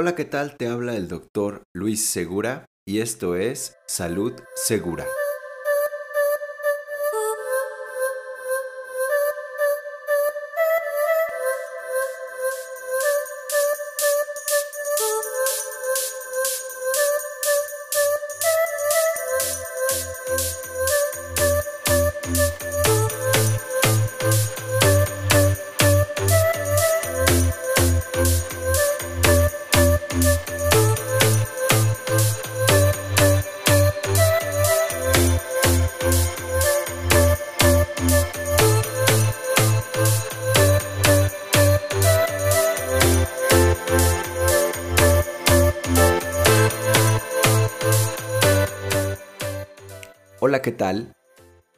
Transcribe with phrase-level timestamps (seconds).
[0.00, 0.56] Hola, ¿qué tal?
[0.56, 5.04] Te habla el doctor Luis Segura y esto es Salud Segura.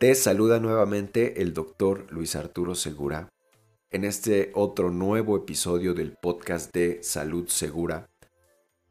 [0.00, 3.28] Te saluda nuevamente el doctor Luis Arturo Segura
[3.90, 8.08] en este otro nuevo episodio del podcast de Salud Segura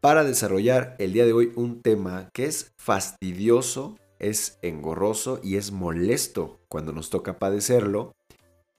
[0.02, 5.72] para desarrollar el día de hoy un tema que es fastidioso, es engorroso y es
[5.72, 8.14] molesto cuando nos toca padecerlo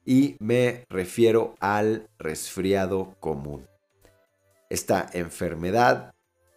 [0.06, 3.66] y me refiero al resfriado común.
[4.68, 6.14] Esta enfermedad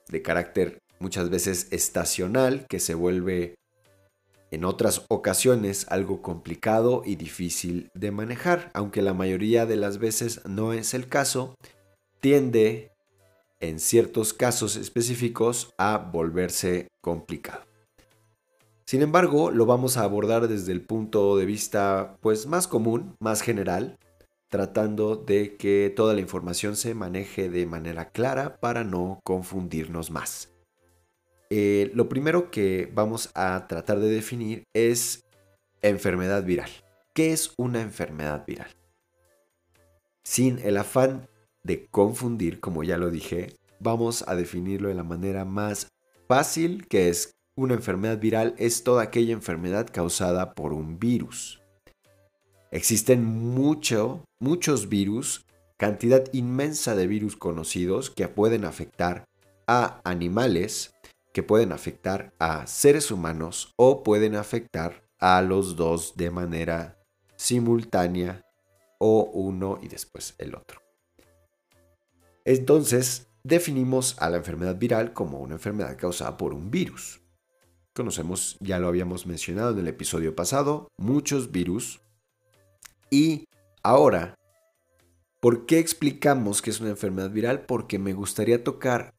[0.08, 3.56] de carácter muchas veces estacional que se vuelve
[4.54, 10.42] en otras ocasiones algo complicado y difícil de manejar, aunque la mayoría de las veces
[10.46, 11.56] no es el caso,
[12.20, 12.92] tiende
[13.60, 17.64] en ciertos casos específicos a volverse complicado.
[18.86, 23.42] Sin embargo, lo vamos a abordar desde el punto de vista pues más común, más
[23.42, 23.98] general,
[24.50, 30.53] tratando de que toda la información se maneje de manera clara para no confundirnos más.
[31.56, 35.24] Eh, lo primero que vamos a tratar de definir es
[35.84, 36.72] enfermedad viral.
[37.14, 38.72] ¿Qué es una enfermedad viral?
[40.24, 41.30] Sin el afán
[41.62, 45.90] de confundir, como ya lo dije, vamos a definirlo de la manera más
[46.28, 51.62] fácil, que es una enfermedad viral es toda aquella enfermedad causada por un virus.
[52.72, 55.46] Existen mucho, muchos virus,
[55.78, 59.26] cantidad inmensa de virus conocidos que pueden afectar
[59.68, 60.93] a animales,
[61.34, 67.04] que pueden afectar a seres humanos o pueden afectar a los dos de manera
[67.36, 68.46] simultánea
[69.00, 70.82] o uno y después el otro.
[72.46, 77.20] Entonces, definimos a la enfermedad viral como una enfermedad causada por un virus.
[77.96, 82.02] Conocemos, ya lo habíamos mencionado en el episodio pasado, muchos virus.
[83.10, 83.46] Y
[83.82, 84.36] ahora,
[85.40, 87.66] ¿por qué explicamos que es una enfermedad viral?
[87.66, 89.13] Porque me gustaría tocar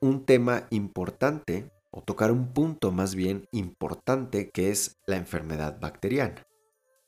[0.00, 6.46] un tema importante, o tocar un punto más bien importante, que es la enfermedad bacteriana.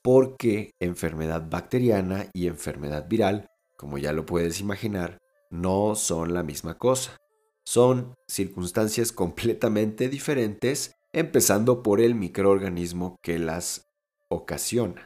[0.01, 5.17] Porque enfermedad bacteriana y enfermedad viral, como ya lo puedes imaginar,
[5.49, 7.17] no son la misma cosa.
[7.65, 13.85] Son circunstancias completamente diferentes, empezando por el microorganismo que las
[14.29, 15.05] ocasiona.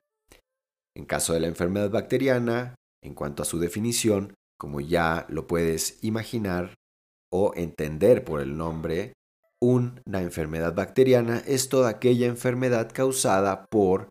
[0.95, 6.03] En caso de la enfermedad bacteriana, en cuanto a su definición, como ya lo puedes
[6.03, 6.73] imaginar,
[7.29, 9.13] o entender por el nombre,
[9.59, 14.09] una enfermedad bacteriana es toda aquella enfermedad causada por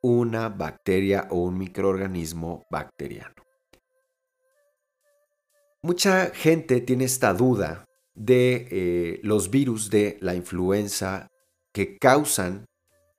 [0.00, 3.34] una bacteria o un microorganismo bacteriano.
[5.82, 7.84] Mucha gente tiene esta duda
[8.14, 11.28] de eh, los virus de la influenza
[11.72, 12.66] que causan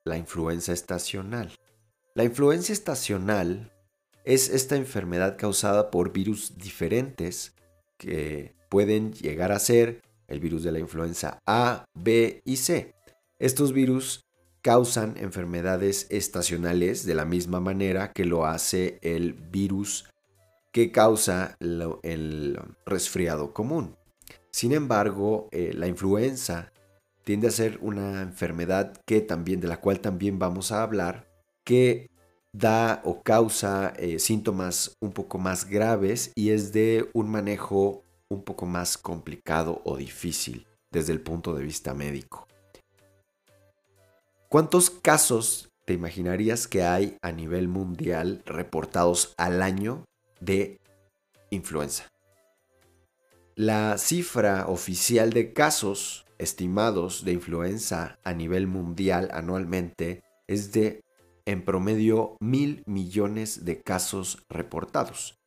[0.04, 1.54] la influenza estacional.
[2.14, 3.72] La influenza estacional
[4.24, 7.54] es esta enfermedad causada por virus diferentes
[7.96, 12.94] que pueden llegar a ser el virus de la influenza A, B y C.
[13.38, 14.24] Estos virus
[14.62, 20.06] causan enfermedades estacionales de la misma manera que lo hace el virus
[20.72, 23.96] que causa el resfriado común.
[24.52, 26.72] Sin embargo, eh, la influenza
[27.24, 31.28] tiende a ser una enfermedad que también de la cual también vamos a hablar
[31.64, 32.10] que
[32.52, 38.42] da o causa eh, síntomas un poco más graves y es de un manejo un
[38.42, 42.46] poco más complicado o difícil desde el punto de vista médico.
[44.48, 50.04] ¿Cuántos casos te imaginarías que hay a nivel mundial reportados al año
[50.40, 50.80] de
[51.50, 52.08] influenza?
[53.56, 61.02] La cifra oficial de casos estimados de influenza a nivel mundial anualmente es de
[61.46, 65.39] en promedio mil millones de casos reportados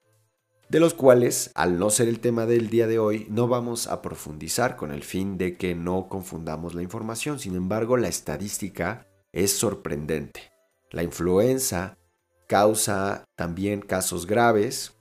[0.73, 4.01] de los cuales, al no ser el tema del día de hoy, no vamos a
[4.01, 7.37] profundizar con el fin de que no confundamos la información.
[7.37, 10.51] Sin embargo, la estadística es sorprendente.
[10.89, 11.99] La influenza
[12.47, 14.93] causa también casos graves,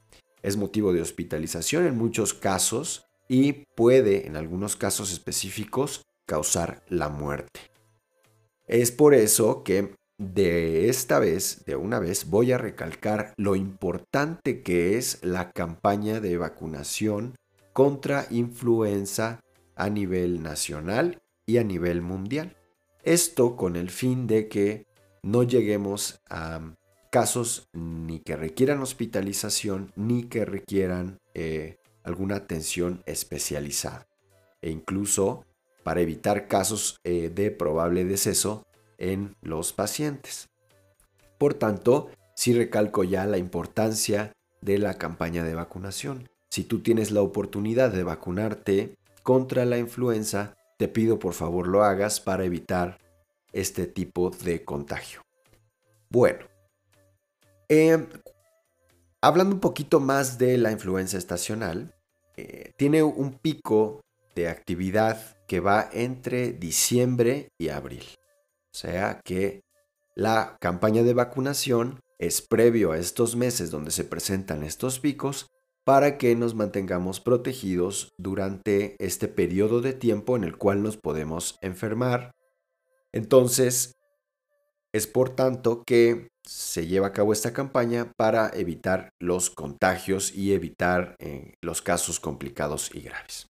[0.43, 7.09] es motivo de hospitalización en muchos casos y puede, en algunos casos específicos, causar la
[7.09, 7.61] muerte.
[8.67, 14.63] Es por eso que de esta vez, de una vez, voy a recalcar lo importante
[14.63, 17.37] que es la campaña de vacunación
[17.73, 19.41] contra influenza
[19.75, 22.57] a nivel nacional y a nivel mundial.
[23.03, 24.87] Esto con el fin de que
[25.23, 26.61] no lleguemos a
[27.11, 34.07] casos ni que requieran hospitalización ni que requieran eh, alguna atención especializada.
[34.61, 35.45] E incluso
[35.83, 38.65] para evitar casos eh, de probable deceso
[39.03, 40.49] en los pacientes.
[41.37, 46.29] Por tanto, sí recalco ya la importancia de la campaña de vacunación.
[46.51, 51.83] Si tú tienes la oportunidad de vacunarte contra la influenza, te pido por favor lo
[51.83, 52.99] hagas para evitar
[53.53, 55.23] este tipo de contagio.
[56.09, 56.47] Bueno,
[57.69, 58.07] eh,
[59.21, 61.93] hablando un poquito más de la influenza estacional,
[62.37, 64.01] eh, tiene un pico
[64.37, 68.05] de actividad que va entre diciembre y abril.
[68.73, 69.63] Sea que
[70.15, 75.47] la campaña de vacunación es previo a estos meses donde se presentan estos picos
[75.85, 81.59] para que nos mantengamos protegidos durante este periodo de tiempo en el cual nos podemos
[81.61, 82.31] enfermar.
[83.13, 83.95] Entonces,
[84.93, 90.53] es por tanto que se lleva a cabo esta campaña para evitar los contagios y
[90.53, 93.47] evitar eh, los casos complicados y graves.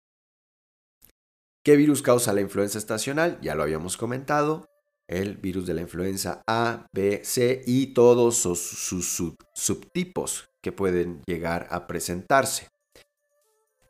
[1.64, 3.38] ¿Qué virus causa la influenza estacional?
[3.42, 4.69] Ya lo habíamos comentado.
[5.10, 11.66] El virus de la influenza A, B, C y todos sus, subtipos que pueden llegar
[11.70, 12.68] a presentarse.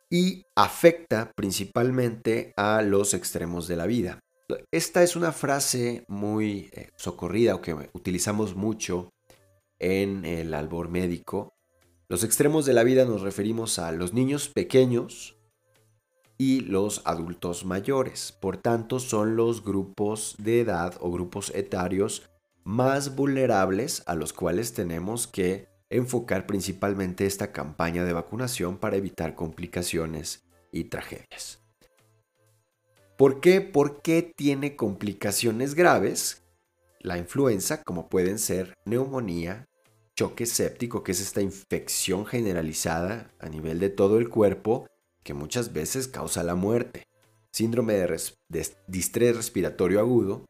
[0.09, 4.19] Y afecta principalmente a los extremos de la vida.
[4.73, 9.13] Esta es una frase muy eh, socorrida o que utilizamos mucho
[9.79, 11.53] en el albor médico.
[12.09, 15.37] Los extremos de la vida nos referimos a los niños pequeños
[16.41, 18.33] y los adultos mayores.
[18.33, 22.31] Por tanto, son los grupos de edad o grupos etarios
[22.65, 29.35] más vulnerables a los cuales tenemos que enfocar principalmente esta campaña de vacunación para evitar
[29.35, 30.43] complicaciones
[30.73, 31.61] y tragedias.
[33.19, 33.61] ¿Por qué?
[33.61, 36.43] Porque tiene complicaciones graves
[37.01, 39.69] la influenza, como pueden ser neumonía,
[40.17, 44.87] choque séptico, que es esta infección generalizada a nivel de todo el cuerpo,
[45.23, 47.07] que muchas veces causa la muerte.
[47.53, 50.47] Síndrome de, distrés respiratorio agudo,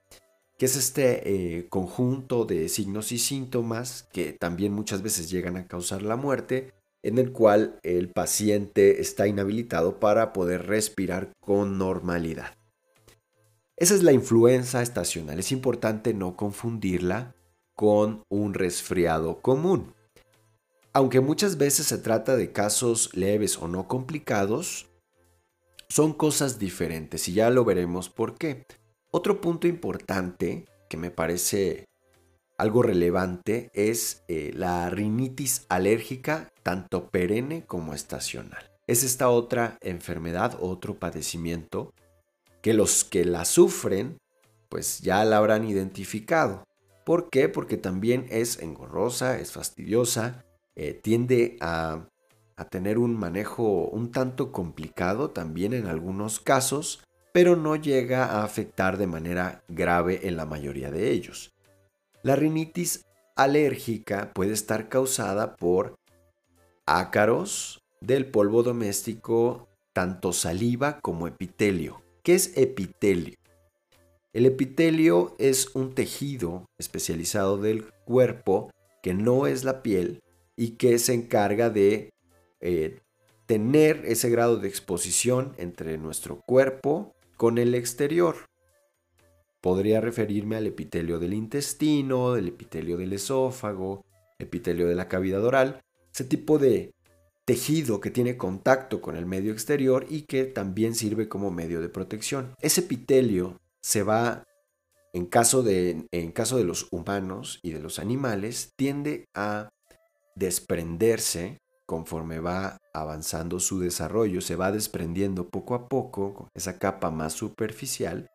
[0.58, 5.66] que es este eh, conjunto de signos y síntomas que también muchas veces llegan a
[5.66, 6.72] causar la muerte,
[7.02, 12.54] en el cual el paciente está inhabilitado para poder respirar con normalidad.
[13.76, 15.38] Esa es la influenza estacional.
[15.38, 17.34] Es importante no confundirla
[17.74, 19.94] con un resfriado común.
[20.92, 24.88] Aunque muchas veces se trata de casos leves o no complicados,
[25.88, 28.64] son cosas diferentes y ya lo veremos por qué.
[29.12, 31.86] Otro punto importante que me parece
[32.58, 38.70] algo relevante es eh, la rinitis alérgica, tanto perenne como estacional.
[38.86, 41.92] Es esta otra enfermedad, otro padecimiento
[42.62, 44.18] que los que la sufren
[44.68, 46.64] pues ya la habrán identificado.
[47.04, 47.48] ¿Por qué?
[47.48, 50.44] Porque también es engorrosa, es fastidiosa,
[50.82, 52.08] eh, tiende a,
[52.56, 57.04] a tener un manejo un tanto complicado también en algunos casos,
[57.34, 61.52] pero no llega a afectar de manera grave en la mayoría de ellos.
[62.22, 63.04] La rinitis
[63.36, 65.96] alérgica puede estar causada por
[66.86, 72.00] ácaros del polvo doméstico, tanto saliva como epitelio.
[72.22, 73.36] ¿Qué es epitelio?
[74.32, 78.70] El epitelio es un tejido especializado del cuerpo
[79.02, 80.22] que no es la piel
[80.60, 82.12] y que se encarga de
[82.60, 83.00] eh,
[83.46, 88.36] tener ese grado de exposición entre nuestro cuerpo con el exterior.
[89.62, 94.04] Podría referirme al epitelio del intestino, del epitelio del esófago,
[94.38, 95.80] epitelio de la cavidad oral,
[96.12, 96.92] ese tipo de
[97.46, 101.88] tejido que tiene contacto con el medio exterior y que también sirve como medio de
[101.88, 102.54] protección.
[102.60, 104.44] Ese epitelio se va,
[105.14, 109.70] en caso de, en caso de los humanos y de los animales, tiende a
[110.34, 117.10] desprenderse conforme va avanzando su desarrollo, se va desprendiendo poco a poco con esa capa
[117.10, 118.28] más superficial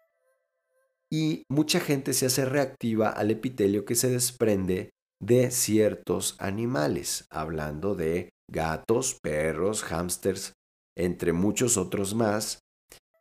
[1.12, 4.90] y mucha gente se hace reactiva al epitelio que se desprende
[5.22, 10.54] de ciertos animales, hablando de gatos, perros, hámsters,
[10.98, 12.60] entre muchos otros más,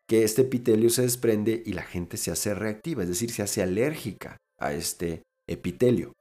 [0.09, 3.63] que este epitelio se desprende y la gente se hace reactiva, es decir, se hace
[3.63, 6.13] alérgica a este epitelio.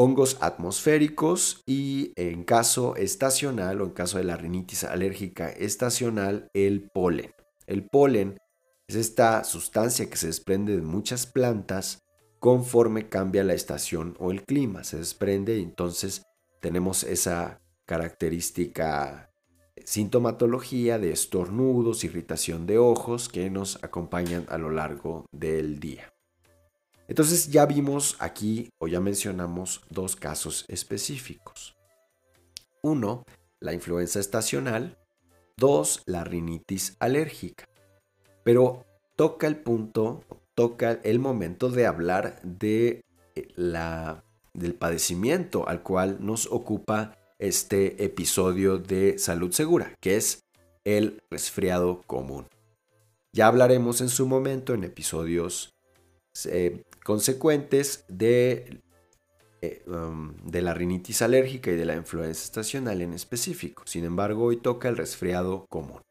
[0.00, 6.88] Hongos atmosféricos y en caso estacional o en caso de la rinitis alérgica estacional, el
[6.88, 7.32] polen.
[7.66, 8.38] El polen
[8.86, 12.04] es esta sustancia que se desprende de muchas plantas
[12.38, 14.84] conforme cambia la estación o el clima.
[14.84, 16.22] Se desprende y entonces
[16.60, 19.32] tenemos esa característica
[19.84, 26.12] sintomatología de estornudos, irritación de ojos que nos acompañan a lo largo del día.
[27.08, 31.74] Entonces ya vimos aquí o ya mencionamos dos casos específicos.
[32.82, 33.24] Uno,
[33.60, 34.96] la influenza estacional.
[35.56, 37.64] Dos, la rinitis alérgica.
[38.44, 38.84] Pero
[39.16, 40.22] toca el punto,
[40.54, 43.02] toca el momento de hablar de
[43.34, 44.22] eh, la,
[44.52, 50.44] del padecimiento al cual nos ocupa este episodio de Salud Segura, que es
[50.84, 52.46] el resfriado común.
[53.32, 55.74] Ya hablaremos en su momento en episodios
[56.46, 58.82] eh, consecuentes de,
[59.62, 63.82] eh, um, de la rinitis alérgica y de la influenza estacional en específico.
[63.86, 66.02] Sin embargo, hoy toca el resfriado común.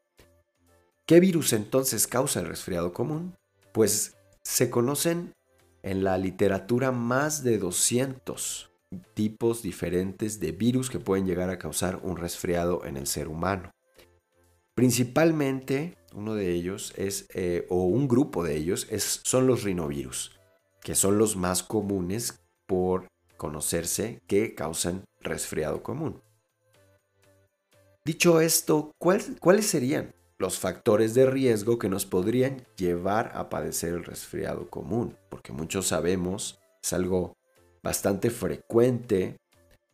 [1.06, 3.36] ¿Qué virus entonces causa el resfriado común?
[3.70, 5.34] Pues se conocen
[5.84, 8.68] en la literatura más de 200
[9.14, 13.70] tipos diferentes de virus que pueden llegar a causar un resfriado en el ser humano.
[14.74, 20.37] Principalmente uno de ellos es, eh, o un grupo de ellos, es, son los rinovirus,
[20.82, 26.20] que son los más comunes por conocerse que causan resfriado común.
[28.04, 34.04] Dicho esto, ¿cuáles serían los factores de riesgo que nos podrían llevar a padecer el
[34.04, 35.16] resfriado común?
[35.28, 37.34] Porque muchos sabemos, es algo
[37.82, 39.36] bastante frecuente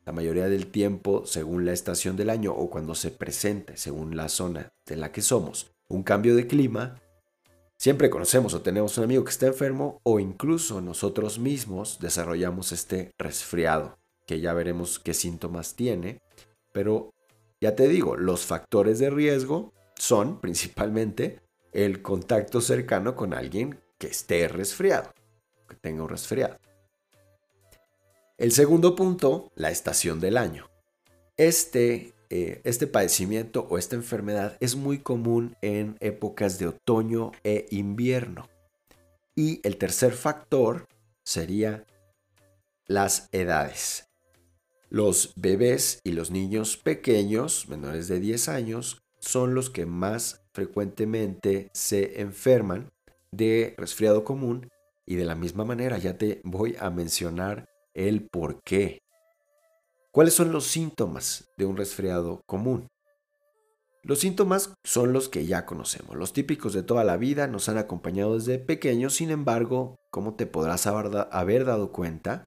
[0.04, 4.28] la mayoría del tiempo según la estación del año o cuando se presente según la
[4.28, 7.00] zona en la que somos un cambio de clima,
[7.84, 13.10] siempre conocemos o tenemos un amigo que está enfermo o incluso nosotros mismos desarrollamos este
[13.18, 16.22] resfriado, que ya veremos qué síntomas tiene,
[16.72, 17.10] pero
[17.60, 24.06] ya te digo, los factores de riesgo son principalmente el contacto cercano con alguien que
[24.06, 25.12] esté resfriado,
[25.68, 26.56] que tenga un resfriado.
[28.38, 30.70] El segundo punto, la estación del año.
[31.36, 37.66] Este, eh, este padecimiento o esta enfermedad es muy común en épocas de otoño e
[37.70, 38.48] invierno.
[39.36, 40.88] Y el tercer factor
[41.22, 41.84] sería
[42.88, 44.08] las edades.
[44.90, 51.70] Los bebés y los niños pequeños, menores de 10 años, son los que más frecuentemente
[51.72, 52.90] se enferman
[53.30, 54.72] de resfriado común
[55.06, 59.03] y de la misma manera ya te voy a mencionar el por qué.
[60.14, 62.86] ¿Cuáles son los síntomas de un resfriado común?
[64.04, 67.78] Los síntomas son los que ya conocemos, los típicos de toda la vida, nos han
[67.78, 72.44] acompañado desde pequeños, sin embargo, como te podrás haber dado cuenta,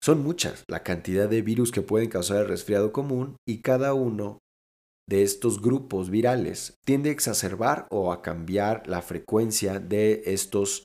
[0.00, 4.38] son muchas la cantidad de virus que pueden causar el resfriado común y cada uno
[5.08, 10.84] de estos grupos virales tiende a exacerbar o a cambiar la frecuencia de estos,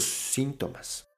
[0.00, 1.10] síntomas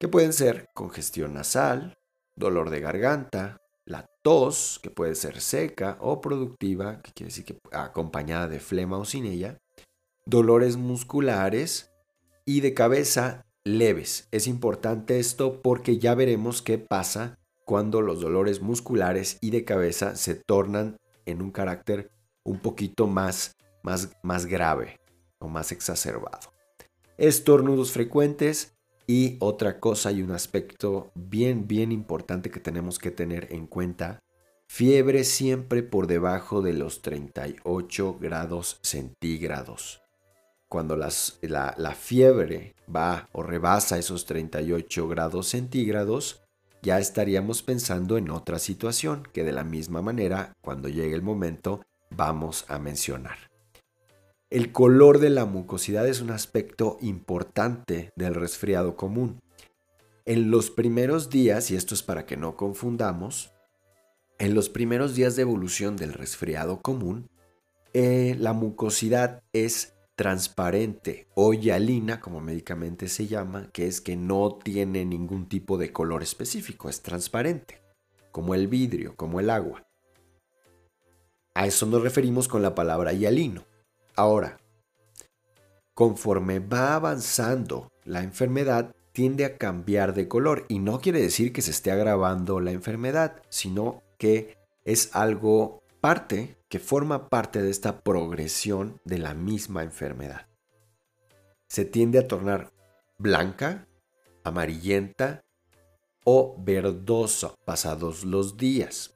[0.00, 1.95] que pueden ser congestión nasal,
[2.36, 7.58] dolor de garganta, la tos, que puede ser seca o productiva, que quiere decir que
[7.72, 9.58] acompañada de flema o sin ella,
[10.26, 11.90] dolores musculares
[12.44, 14.28] y de cabeza leves.
[14.30, 20.16] Es importante esto porque ya veremos qué pasa cuando los dolores musculares y de cabeza
[20.16, 22.10] se tornan en un carácter
[22.44, 25.00] un poquito más, más, más grave
[25.40, 26.52] o más exacerbado.
[27.18, 28.75] Estornudos frecuentes,
[29.06, 34.20] y otra cosa y un aspecto bien, bien importante que tenemos que tener en cuenta,
[34.68, 40.02] fiebre siempre por debajo de los 38 grados centígrados.
[40.68, 41.10] Cuando la,
[41.42, 46.42] la fiebre va o rebasa esos 38 grados centígrados,
[46.82, 51.82] ya estaríamos pensando en otra situación que de la misma manera, cuando llegue el momento,
[52.10, 53.55] vamos a mencionar.
[54.48, 59.40] El color de la mucosidad es un aspecto importante del resfriado común.
[60.24, 63.50] En los primeros días, y esto es para que no confundamos,
[64.38, 67.28] en los primeros días de evolución del resfriado común,
[67.92, 74.60] eh, la mucosidad es transparente o hialina, como médicamente se llama, que es que no
[74.62, 77.82] tiene ningún tipo de color específico, es transparente,
[78.30, 79.84] como el vidrio, como el agua.
[81.54, 83.64] A eso nos referimos con la palabra hialino.
[84.16, 84.58] Ahora,
[85.92, 91.62] conforme va avanzando la enfermedad, tiende a cambiar de color y no quiere decir que
[91.62, 98.00] se esté agravando la enfermedad, sino que es algo parte que forma parte de esta
[98.00, 100.46] progresión de la misma enfermedad.
[101.68, 102.72] Se tiende a tornar
[103.18, 103.86] blanca,
[104.44, 105.44] amarillenta
[106.24, 109.12] o verdoso pasados los días.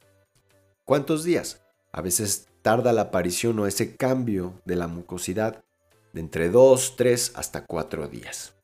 [0.84, 1.62] ¿Cuántos días?
[1.92, 5.62] A veces tarda la aparición o ese cambio de la mucosidad
[6.12, 8.54] de entre 2, 3 hasta 4 días.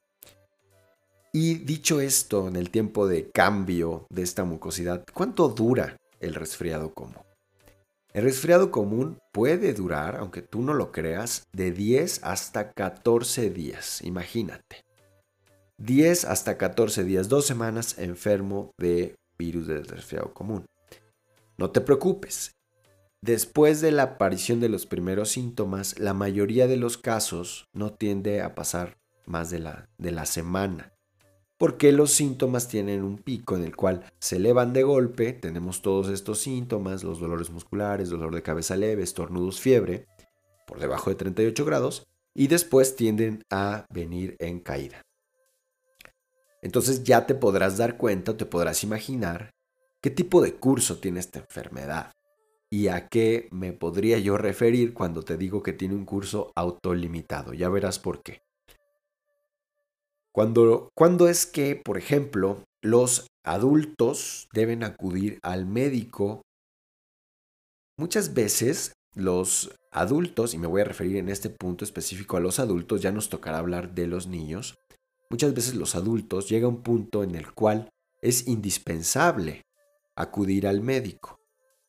[1.33, 6.95] Y dicho esto, en el tiempo de cambio de esta mucosidad, ¿cuánto dura el resfriado
[6.95, 7.27] común?
[8.15, 14.01] El resfriado común puede durar, aunque tú no lo creas, de 10 hasta 14 días,
[14.03, 14.87] imagínate.
[15.77, 20.65] 10 hasta 14 días, dos semanas enfermo de virus del resfriado común.
[21.59, 22.56] No te preocupes.
[23.27, 28.41] Después de la aparición de los primeros síntomas, la mayoría de los casos no tiende
[28.41, 30.93] a pasar más de la, de la semana
[31.59, 36.09] porque los síntomas tienen un pico en el cual se elevan de golpe, tenemos todos
[36.09, 40.07] estos síntomas, los dolores musculares, dolor de cabeza leve, estornudos, fiebre,
[40.65, 45.03] por debajo de 38 grados, y después tienden a venir en caída.
[46.63, 49.51] Entonces ya te podrás dar cuenta te podrás imaginar
[50.01, 52.13] qué tipo de curso tiene esta enfermedad
[52.71, 57.53] y a qué me podría yo referir cuando te digo que tiene un curso autolimitado.
[57.53, 58.43] Ya verás por qué.
[60.37, 66.43] Cuando, es que, por ejemplo, los adultos deben acudir al médico?
[67.97, 72.59] Muchas veces los adultos, y me voy a referir en este punto específico a los
[72.59, 74.75] adultos, ya nos tocará hablar de los niños,
[75.31, 77.89] muchas veces los adultos llega a un punto en el cual
[78.21, 79.63] es indispensable
[80.17, 81.41] acudir al médico.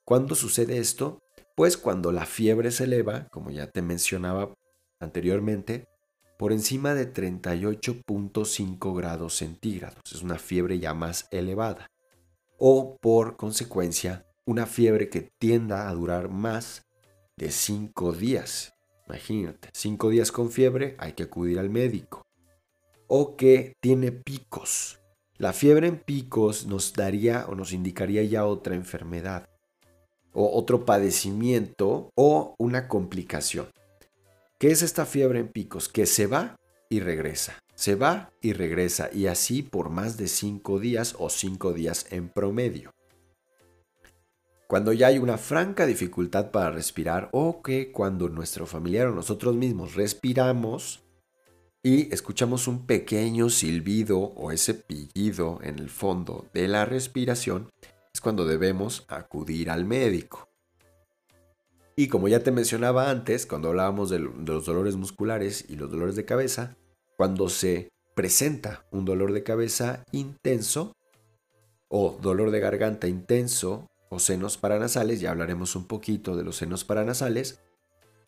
[0.08, 1.22] ¿Cuándo sucede esto?
[1.54, 4.54] Pues cuando la fiebre se eleva, como ya te mencionaba
[5.02, 5.90] anteriormente,
[6.40, 10.14] por encima de 38.5 grados centígrados.
[10.14, 11.92] Es una fiebre ya más elevada.
[12.58, 16.86] O por consecuencia, una fiebre que tienda a durar más
[17.36, 18.76] de 5 días.
[19.08, 22.26] Imagínate, 5 días con fiebre, hay que acudir al médico.
[23.08, 25.02] O que tiene picos.
[25.36, 29.50] La fiebre en picos nos daría o nos indicaría ya otra enfermedad
[30.34, 33.68] o otro padecimiento o una complicación.
[34.60, 35.88] ¿Qué es esta fiebre en picos?
[35.90, 36.56] Que se va
[36.90, 41.74] y regresa, se va y regresa, y así por más de cinco días o cinco
[41.74, 42.92] días en promedio.
[44.68, 49.56] Cuando ya hay una franca dificultad para respirar o que cuando nuestro familiar o nosotros
[49.56, 51.04] mismos respiramos
[51.82, 57.70] y escuchamos un pequeño silbido o ese pillido en el fondo de la respiración,
[58.18, 60.50] es cuando debemos acudir al médico.
[61.96, 66.16] Y como ya te mencionaba antes, cuando hablábamos de, los dolores musculares y los dolores
[66.16, 66.76] de cabeza,
[67.16, 70.96] cuando se presenta un dolor de cabeza intenso
[71.90, 76.86] o dolor de garganta intenso o senos paranasales, ya hablaremos un poquito de los senos
[76.86, 77.60] paranasales,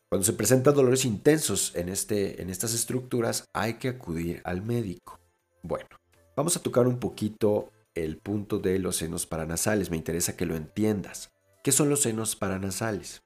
[0.08, 5.20] cuando se presentan dolores intensos en, este, en estas estructuras hay que acudir al médico.
[5.64, 5.90] Bueno,
[6.36, 7.72] vamos a tocar un poquito
[8.04, 11.32] el punto de los senos paranasales, me interesa que lo entiendas.
[11.64, 13.22] ¿Qué son los senos paranasales?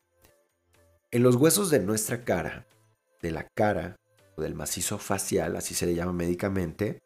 [1.12, 2.66] En los huesos de nuestra cara,
[3.22, 3.98] de la cara
[4.36, 7.02] o del macizo facial, así se le llama médicamente,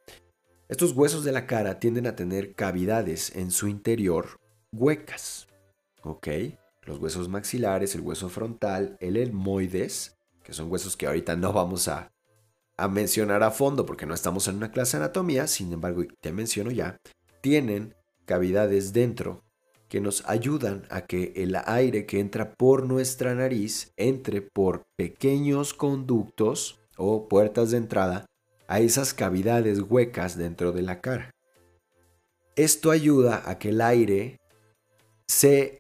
[0.70, 4.40] estos huesos de la cara tienden a tener cavidades en su interior
[4.72, 5.48] huecas.
[6.04, 6.28] ¿Ok?
[6.84, 11.90] Los huesos maxilares, el hueso frontal, el elmoides, que son huesos que ahorita no vamos
[11.90, 12.12] a,
[12.78, 16.32] a mencionar a fondo porque no estamos en una clase de anatomía, sin embargo, te
[16.32, 16.98] menciono ya,
[17.42, 17.96] tienen
[18.26, 19.44] cavidades dentro
[19.88, 25.74] que nos ayudan a que el aire que entra por nuestra nariz entre por pequeños
[25.74, 28.26] conductos o puertas de entrada
[28.68, 31.32] a esas cavidades huecas dentro de la cara.
[32.56, 34.38] Esto ayuda a que el aire
[35.28, 35.80] se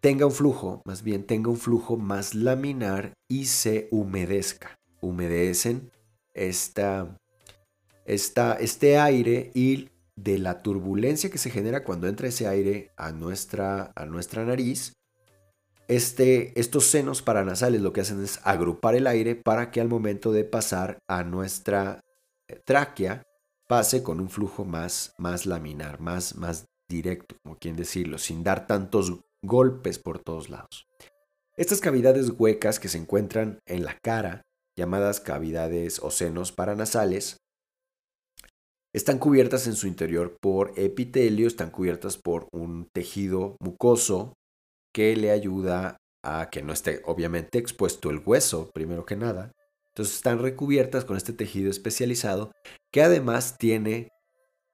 [0.00, 4.76] tenga un flujo, más bien tenga un flujo más laminar y se humedezca.
[5.00, 5.90] Humedecen
[6.34, 7.16] esta,
[8.04, 13.12] esta, este aire y de la turbulencia que se genera cuando entra ese aire a
[13.12, 14.92] nuestra, a nuestra nariz,
[15.88, 20.32] este, estos senos paranasales lo que hacen es agrupar el aire para que al momento
[20.32, 22.00] de pasar a nuestra
[22.48, 23.22] eh, tráquea
[23.68, 28.66] pase con un flujo más, más laminar, más, más directo, como quien decirlo, sin dar
[28.66, 30.86] tantos golpes por todos lados.
[31.56, 34.42] Estas cavidades huecas que se encuentran en la cara,
[34.76, 37.38] llamadas cavidades o senos paranasales,
[38.94, 44.34] están cubiertas en su interior por epitelio, están cubiertas por un tejido mucoso
[44.94, 49.50] que le ayuda a que no esté obviamente expuesto el hueso, primero que nada.
[49.92, 52.52] Entonces están recubiertas con este tejido especializado
[52.92, 54.10] que además tiene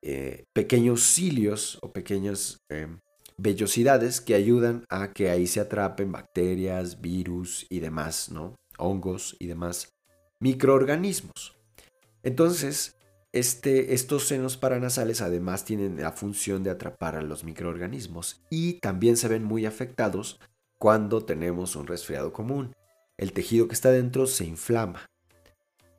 [0.03, 3.01] eh, pequeños cilios o pequeñas em,
[3.39, 8.55] vellosidades que ayudan a que ahí se atrapen bacterias, virus y demás, ¿no?
[8.77, 9.89] Hongos y demás
[10.41, 11.57] microorganismos.
[12.23, 13.00] Entonces,
[13.33, 19.17] este, estos senos paranasales además tienen la función de atrapar a los microorganismos y también
[19.17, 20.41] se ven muy afectados
[20.79, 22.75] cuando tenemos un resfriado común.
[23.17, 25.07] El tejido que está dentro se inflama,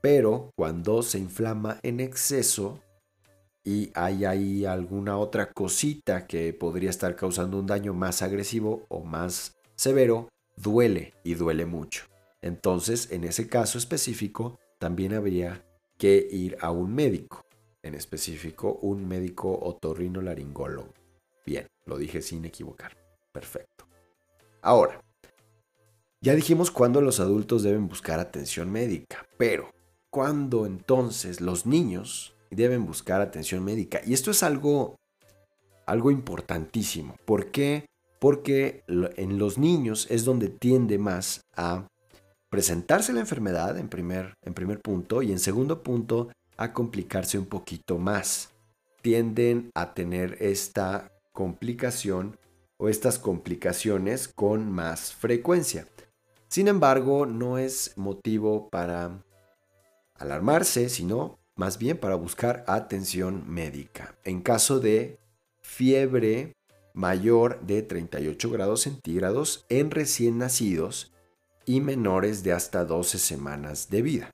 [0.02, 2.82] pero cuando se inflama en exceso
[3.64, 9.04] y hay ahí alguna otra cosita que podría estar causando un daño más agresivo o
[9.04, 12.06] más severo, duele y duele mucho.
[12.42, 15.64] Entonces, en ese caso específico, también habría
[16.02, 17.46] que ir a un médico,
[17.84, 20.92] en específico un médico otorrinolaringólogo.
[21.46, 22.98] Bien, lo dije sin equivocar.
[23.32, 23.86] Perfecto.
[24.64, 25.00] Ahora,
[26.20, 29.70] ya dijimos cuándo los adultos deben buscar atención médica, pero
[30.10, 34.02] ¿cuándo entonces los niños deben buscar atención médica?
[34.04, 34.96] Y esto es algo,
[35.86, 37.16] algo importantísimo.
[37.26, 37.86] ¿Por qué?
[38.18, 41.88] Porque en los niños es donde tiende más a
[42.52, 47.46] presentarse la enfermedad en primer, en primer punto y en segundo punto a complicarse un
[47.46, 48.50] poquito más.
[49.02, 52.38] Tienden a tener esta complicación
[52.78, 55.88] o estas complicaciones con más frecuencia.
[56.50, 59.24] Sin embargo, no es motivo para
[60.16, 64.14] alarmarse, sino más bien para buscar atención médica.
[64.26, 65.18] En caso de
[65.62, 66.54] fiebre
[66.94, 71.12] mayor de 38 grados centígrados en recién nacidos,
[71.66, 74.32] y menores de hasta 12 semanas de vida.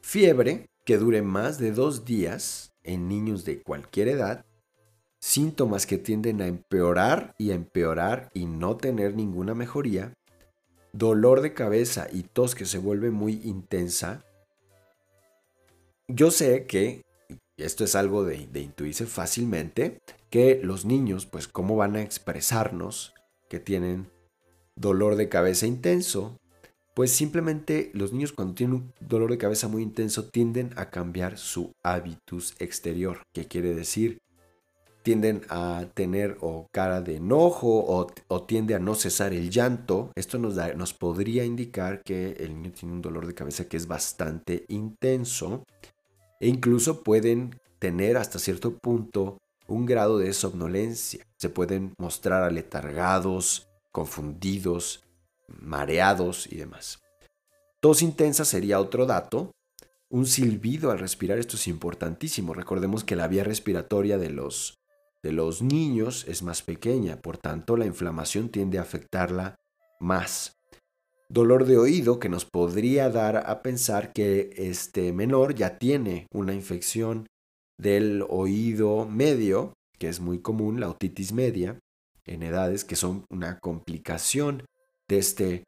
[0.00, 4.44] Fiebre que dure más de dos días en niños de cualquier edad.
[5.20, 10.12] Síntomas que tienden a empeorar y a empeorar y no tener ninguna mejoría.
[10.92, 14.24] Dolor de cabeza y tos que se vuelve muy intensa.
[16.08, 17.02] Yo sé que,
[17.56, 22.02] y esto es algo de, de intuirse fácilmente, que los niños, pues, cómo van a
[22.02, 23.14] expresarnos
[23.48, 24.10] que tienen
[24.76, 26.38] dolor de cabeza intenso,
[26.94, 31.38] pues simplemente los niños cuando tienen un dolor de cabeza muy intenso tienden a cambiar
[31.38, 34.18] su hábitus exterior, que quiere decir
[35.02, 40.12] tienden a tener o cara de enojo o, tiende a no cesar el llanto.
[40.14, 43.76] Esto nos, da, nos podría indicar que el niño tiene un dolor de cabeza que
[43.76, 45.64] es bastante intenso
[46.40, 51.26] e incluso pueden tener hasta cierto punto un grado de somnolencia.
[51.36, 55.04] Se pueden mostrar aletargados, confundidos,
[55.46, 57.00] mareados y demás.
[57.80, 59.52] Tos intensa sería otro dato.
[60.08, 62.54] Un silbido al respirar, esto es importantísimo.
[62.54, 64.78] Recordemos que la vía respiratoria de los,
[65.22, 69.56] de los niños es más pequeña, por tanto la inflamación tiende a afectarla
[70.00, 70.58] más.
[71.28, 76.52] Dolor de oído que nos podría dar a pensar que este menor ya tiene una
[76.52, 77.26] infección
[77.78, 81.78] del oído medio, que es muy común, la otitis media,
[82.26, 84.64] en edades que son una complicación
[85.08, 85.64] de este,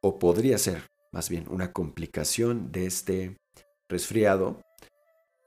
[0.00, 3.36] o podría ser más bien una complicación de este
[3.88, 4.60] resfriado,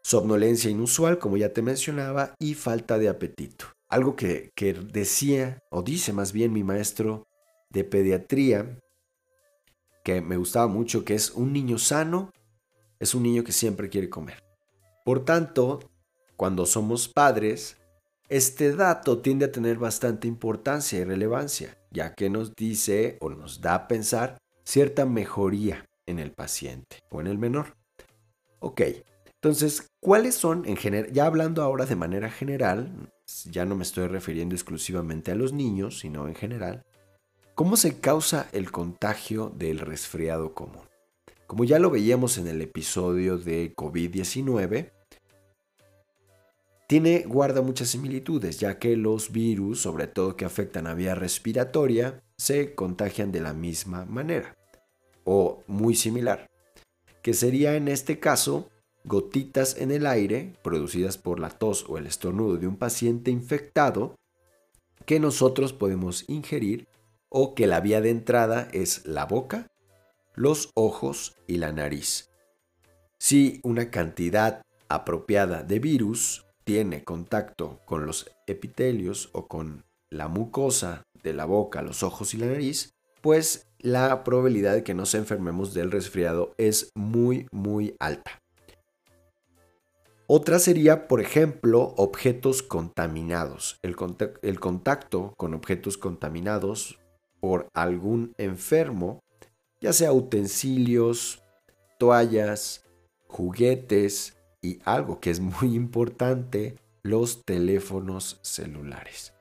[0.03, 3.65] somnolencia inusual, como ya te mencionaba, y falta de apetito.
[3.87, 7.27] Algo que, que decía, o dice más bien mi maestro
[7.69, 8.79] de pediatría,
[10.03, 12.31] que me gustaba mucho, que es un niño sano,
[12.99, 14.43] es un niño que siempre quiere comer.
[15.05, 15.79] Por tanto,
[16.37, 17.77] cuando somos padres,
[18.31, 23.59] este dato tiende a tener bastante importancia y relevancia, ya que nos dice o nos
[23.59, 27.75] da a pensar cierta mejoría en el paciente o en el menor.
[28.61, 28.83] Ok,
[29.43, 33.11] entonces, ¿cuáles son en general, ya hablando ahora de manera general,
[33.49, 36.85] ya no me estoy refiriendo exclusivamente a los niños, sino en general,
[37.53, 40.87] ¿cómo se causa el contagio del resfriado común?
[41.47, 44.91] Como ya lo veíamos en el episodio de COVID-19,
[46.91, 52.21] tiene, guarda muchas similitudes, ya que los virus, sobre todo que afectan a vía respiratoria,
[52.37, 54.57] se contagian de la misma manera
[55.23, 56.49] o muy similar,
[57.21, 58.69] que sería en este caso
[59.05, 64.17] gotitas en el aire producidas por la tos o el estornudo de un paciente infectado
[65.05, 66.89] que nosotros podemos ingerir
[67.29, 69.71] o que la vía de entrada es la boca,
[70.35, 72.29] los ojos y la nariz.
[73.17, 81.03] Si una cantidad apropiada de virus tiene contacto con los epitelios o con la mucosa
[81.21, 85.73] de la boca, los ojos y la nariz, pues la probabilidad de que nos enfermemos
[85.73, 88.39] del resfriado es muy, muy alta.
[90.27, 93.77] Otra sería, por ejemplo, objetos contaminados.
[93.81, 93.97] El,
[94.57, 96.99] contacto con objetos contaminados
[97.41, 99.19] por algún enfermo,
[99.81, 101.43] ya sea utensilios,
[101.99, 102.85] toallas,
[103.27, 109.33] juguetes, y algo que es muy importante, los teléfonos celulares.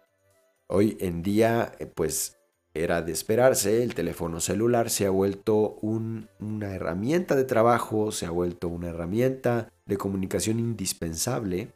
[0.66, 2.38] Hoy en día, eh, pues
[2.72, 8.30] era de esperarse, el teléfono celular se ha vuelto una herramienta de trabajo, se ha
[8.30, 11.72] vuelto una herramienta de comunicación indispensable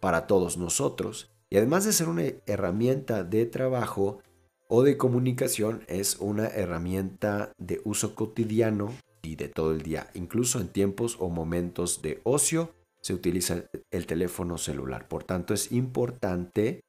[0.00, 4.20] para todos nosotros y además de ser una herramienta de trabajo
[4.68, 10.08] o de comunicación, es una herramienta de uso cotidiano y de todo el día.
[10.14, 12.70] Incluso en tiempos o momentos de ocio
[13.00, 15.08] se utiliza el teléfono celular.
[15.08, 16.84] Por tanto, es importante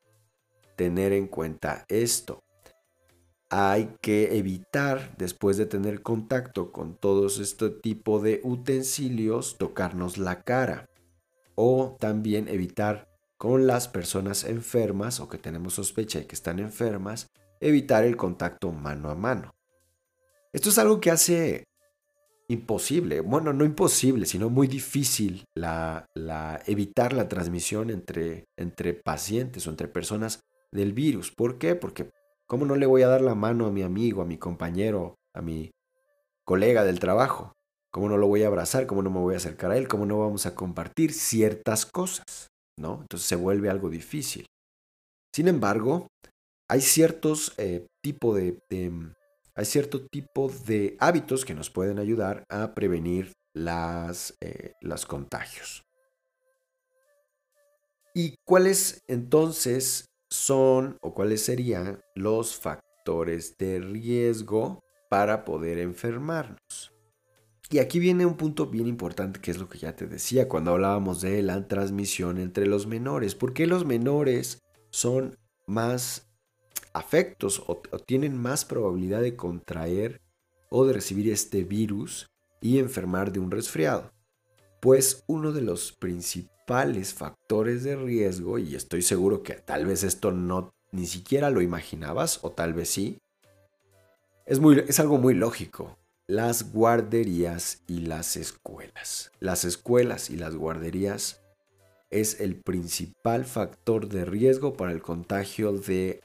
[0.75, 2.43] tener en cuenta esto.
[3.49, 10.41] Hay que evitar, después de tener contacto con todos este tipo de utensilios, tocarnos la
[10.43, 10.89] cara.
[11.55, 17.27] O también evitar con las personas enfermas o que tenemos sospecha de que están enfermas,
[17.59, 19.51] evitar el contacto mano a mano.
[20.53, 21.63] Esto es algo que hace
[22.51, 26.05] imposible, bueno, no imposible, sino muy difícil la,
[26.65, 31.31] evitar la transmisión entre, entre pacientes o entre personas del virus.
[31.31, 31.75] ¿Por qué?
[31.75, 32.09] Porque
[32.47, 35.41] ¿cómo no le voy a dar la mano a mi amigo, a mi compañero, a
[35.41, 35.71] mi
[36.45, 37.53] colega del trabajo?
[37.91, 38.87] ¿Cómo no lo voy a abrazar?
[38.87, 39.87] ¿Cómo no me voy a acercar a él?
[39.87, 42.47] ¿Cómo no vamos a compartir ciertas cosas?
[42.77, 42.99] ¿No?
[43.01, 44.45] Entonces se vuelve algo difícil.
[45.33, 46.07] Sin embargo,
[46.69, 48.57] hay ciertos eh, tipo de,
[49.55, 55.83] hay cierto tipo de hábitos que nos pueden ayudar a prevenir las, eh, los contagios.
[58.13, 66.91] ¿Y cuáles entonces son o cuáles serían los factores de riesgo para poder enfermarnos?
[67.69, 70.71] Y aquí viene un punto bien importante que es lo que ya te decía cuando
[70.71, 73.33] hablábamos de la transmisión entre los menores.
[73.33, 74.59] ¿Por qué los menores
[74.89, 75.37] son
[75.67, 76.30] más
[76.93, 80.21] afectos o, tienen más probabilidad de contraer
[80.69, 82.27] o de recibir este virus
[82.61, 84.11] y enfermar de un resfriado.
[84.79, 90.31] Pues uno de los principales factores de riesgo, y estoy seguro que tal vez esto
[90.31, 93.19] no ni siquiera lo imaginabas, o tal vez sí,
[94.45, 95.97] es, muy, es algo muy lógico.
[96.27, 99.31] Las guarderías y las escuelas.
[99.39, 101.41] Las escuelas y las guarderías
[102.09, 106.21] es el principal factor de riesgo para el contagio de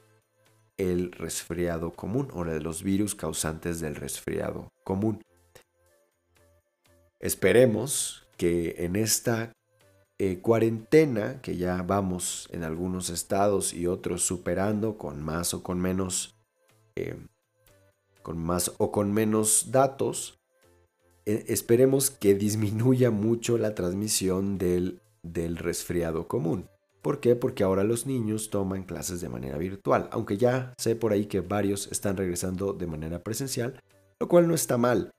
[0.77, 5.23] el resfriado común o de los virus causantes del resfriado común.
[7.19, 9.53] Esperemos que en esta
[10.19, 15.81] eh, cuarentena que ya vamos en algunos estados y otros superando con más o con
[15.81, 16.35] menos
[16.95, 17.19] eh,
[18.23, 20.39] con más o con menos datos
[21.27, 26.67] eh, esperemos que disminuya mucho la transmisión del, del resfriado común
[27.03, 27.37] ¿Por qué?
[27.37, 31.41] Porque ahora los niños toman clases de manera virtual, aunque ya sé por ahí que
[31.41, 33.81] varios están regresando de manera presencial,
[34.19, 35.13] lo cual no está mal.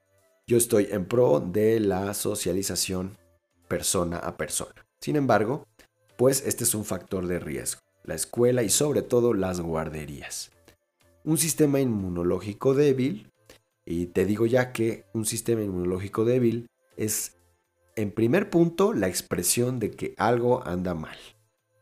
[0.47, 3.17] Yo estoy en pro de la socialización
[3.67, 4.85] persona a persona.
[4.99, 5.65] Sin embargo,
[6.17, 10.51] pues este es un factor de riesgo, la escuela y sobre todo las guarderías.
[11.23, 13.31] Un sistema inmunológico débil,
[13.85, 17.37] y te digo ya que un sistema inmunológico débil es,
[17.95, 21.17] en primer punto, la expresión de que algo anda mal.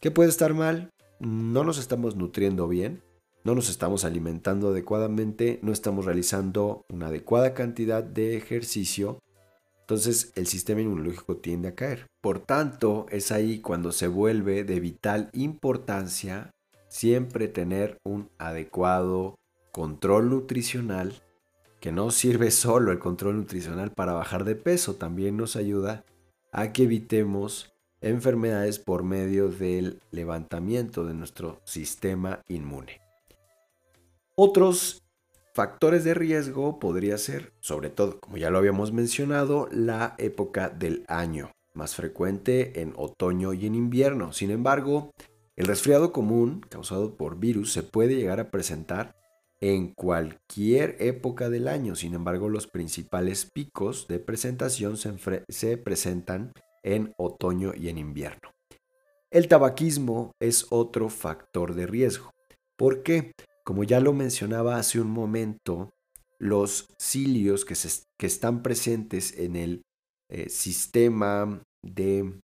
[0.06, 0.92] ¿Qué puede estar mal?
[1.20, 3.02] No nos estamos nutriendo bien,
[3.44, 9.18] no nos estamos alimentando adecuadamente, no estamos realizando una adecuada cantidad de ejercicio,
[9.80, 12.06] entonces el sistema inmunológico tiende a caer.
[12.22, 16.52] Por tanto, es ahí cuando se vuelve de vital importancia
[16.88, 19.40] siempre tener un adecuado
[19.72, 21.16] control nutricional,
[21.80, 26.06] que no sirve solo el control nutricional para bajar de peso, también nos ayuda
[26.52, 27.75] a que evitemos
[28.06, 33.02] enfermedades por medio del levantamiento de nuestro sistema inmune.
[34.36, 35.04] Otros
[35.54, 41.04] factores de riesgo podría ser, sobre todo, como ya lo habíamos mencionado, la época del
[41.08, 44.34] año, más frecuente en otoño y en invierno.
[44.34, 45.12] Sin embargo,
[45.56, 49.16] el resfriado común causado por virus se puede llegar a presentar
[49.62, 51.96] en cualquier época del año.
[51.96, 55.14] Sin embargo, los principales picos de presentación se,
[55.48, 56.52] se presentan
[56.86, 58.52] en otoño y en invierno.
[59.32, 62.32] El tabaquismo es otro factor de riesgo.
[62.78, 63.34] ¿Por qué?
[63.66, 65.92] Como ya lo mencionaba hace un momento,
[66.40, 67.76] los cilios que,
[68.18, 69.82] que están presentes en el
[70.30, 72.40] eh, sistema de,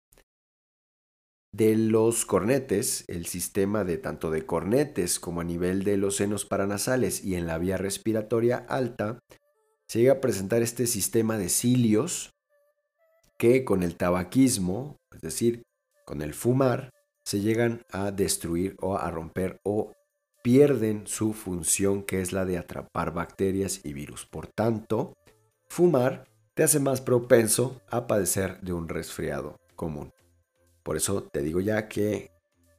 [1.52, 6.46] de los cornetes, el sistema de tanto de cornetes como a nivel de los senos
[6.46, 9.20] paranasales y en la vía respiratoria alta,
[9.88, 12.32] se llega a presentar este sistema de cilios
[13.40, 15.64] que con el tabaquismo, es decir,
[16.06, 16.92] con el fumar,
[17.24, 19.94] se llegan a destruir o a romper o
[20.44, 24.26] pierden su función que es la de atrapar bacterias y virus.
[24.26, 25.14] Por tanto,
[25.70, 30.12] fumar te hace más propenso a padecer de un resfriado común.
[30.84, 32.32] Por eso te digo ya que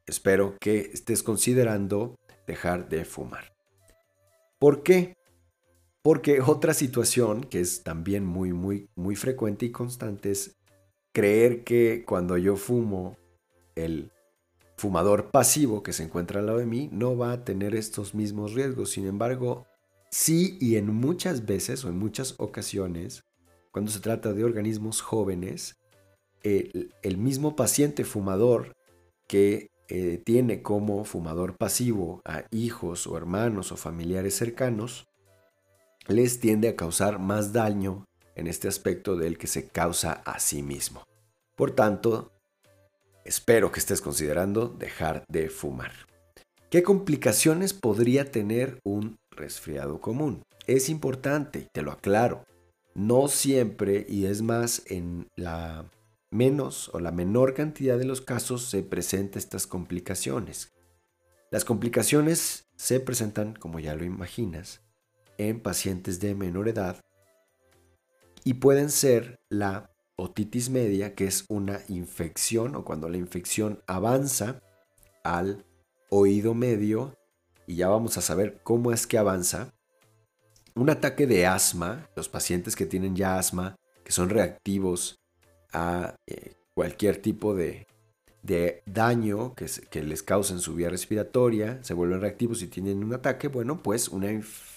[0.06, 3.54] espero que estés considerando dejar de fumar.
[4.58, 5.14] ¿Por qué?
[6.02, 10.56] Porque otra situación que es también muy, muy, muy frecuente y constante es
[11.12, 13.16] creer que cuando yo fumo,
[13.74, 14.10] el
[14.76, 18.54] fumador pasivo que se encuentra al lado de mí no va a tener estos mismos
[18.54, 18.90] riesgos.
[18.90, 19.66] Sin embargo,
[20.10, 23.24] sí y en muchas veces o en muchas ocasiones,
[23.72, 25.76] cuando se trata de organismos jóvenes,
[26.42, 28.74] el, mismo paciente fumador
[29.26, 35.09] que eh, tiene como fumador pasivo a hijos o hermanos o familiares cercanos,
[36.06, 40.62] les tiende a causar más daño en este aspecto del que se causa a sí
[40.62, 41.04] mismo.
[41.56, 42.32] Por tanto,
[43.24, 45.92] espero que estés considerando dejar de fumar.
[46.70, 50.42] ¿Qué complicaciones podría tener un resfriado común?
[50.66, 52.44] Es importante, te lo aclaro,
[52.94, 55.84] no siempre y es más en la
[56.30, 60.72] menos o la menor cantidad de los casos se presentan estas complicaciones.
[61.50, 64.80] Las complicaciones se presentan, como ya lo imaginas,
[65.48, 67.00] en pacientes de menor edad
[68.44, 74.62] y pueden ser la otitis media, que es una infección o cuando la infección avanza
[75.24, 75.64] al
[76.08, 77.16] oído medio,
[77.66, 79.72] y ya vamos a saber cómo es que avanza.
[80.74, 85.20] Un ataque de asma, los pacientes que tienen ya asma, que son reactivos
[85.72, 87.86] a eh, cualquier tipo de,
[88.86, 93.14] daño que, que, les causa en su vía respiratoria, se vuelven reactivos y tienen un
[93.14, 94.69] ataque, bueno, pues una infección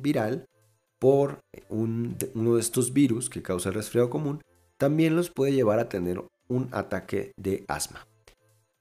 [0.00, 0.46] viral
[0.98, 4.42] por uno de estos virus que causa el resfriado común,
[4.78, 8.06] también los puede llevar a tener un ataque de asma.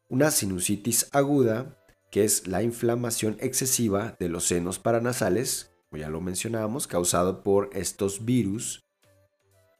[0.10, 1.77] Una sinusitis aguda,
[2.12, 7.69] que es la inflamación excesiva de los senos paranasales, como ya lo mencionábamos, causado por
[7.73, 8.81] estos virus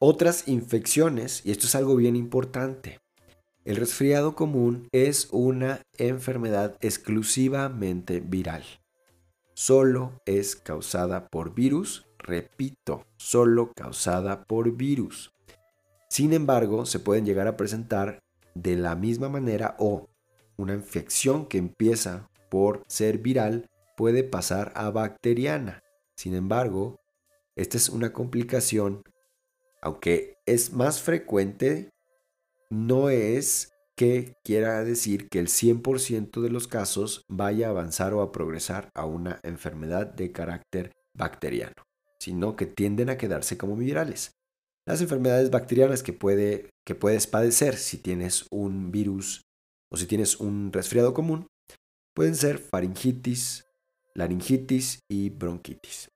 [0.00, 3.00] otras infecciones, y esto es algo bien importante.
[3.64, 8.64] El resfriado común es una enfermedad exclusivamente viral.
[9.60, 15.32] Solo es causada por virus, repito, solo causada por virus.
[16.08, 18.20] Sin embargo, se pueden llegar a presentar
[18.54, 20.08] de la misma manera o
[20.56, 23.66] una infección que empieza por ser viral
[23.96, 25.82] puede pasar a bacteriana.
[26.14, 27.00] Sin embargo,
[27.56, 29.02] esta es una complicación
[29.80, 31.90] aunque es más frecuente,
[32.70, 38.22] no es que quiera decir que el 100% de los casos vaya a avanzar o
[38.22, 41.74] a progresar a una enfermedad de carácter bacteriano,
[42.20, 44.30] sino que tienden a quedarse como virales.
[44.86, 49.42] Las enfermedades bacterianas que, puede, que puedes padecer si tienes un virus
[49.90, 51.48] o si tienes un resfriado común
[52.14, 53.64] pueden ser faringitis,
[54.14, 56.08] laringitis y bronquitis.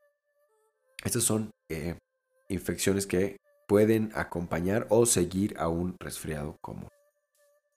[1.05, 1.99] Estas son eh,
[2.49, 6.89] infecciones que pueden acompañar o seguir a un resfriado común.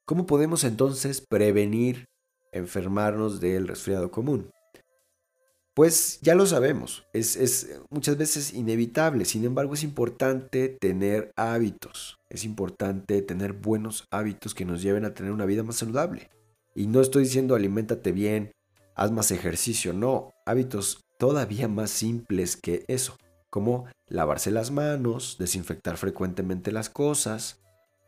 [0.06, 2.06] ¿Cómo podemos entonces prevenir
[2.52, 4.52] enfermarnos del resfriado común?
[5.74, 12.46] Pues ya lo sabemos, es, muchas veces inevitable, sin embargo es importante tener hábitos, es
[12.46, 16.30] importante tener buenos hábitos que nos lleven a tener una vida más saludable.
[16.76, 18.52] Y no estoy diciendo aliméntate bien,
[18.94, 23.18] haz más ejercicio, no, hábitos todavía más simples que eso
[23.50, 27.65] como lavarse las manos, desinfectar frecuentemente las cosas,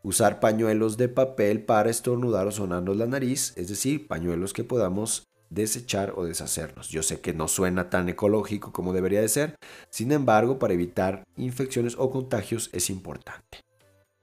[0.07, 5.27] usar pañuelos de papel para estornudar o sonarnos la nariz, es decir, pañuelos que podamos
[5.49, 6.87] desechar o deshacernos.
[6.87, 9.55] Yo sé que no suena tan ecológico como debería de ser,
[9.89, 13.65] sin embargo, para evitar infecciones o contagios es importante.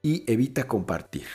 [0.01, 1.27] Y evita compartir.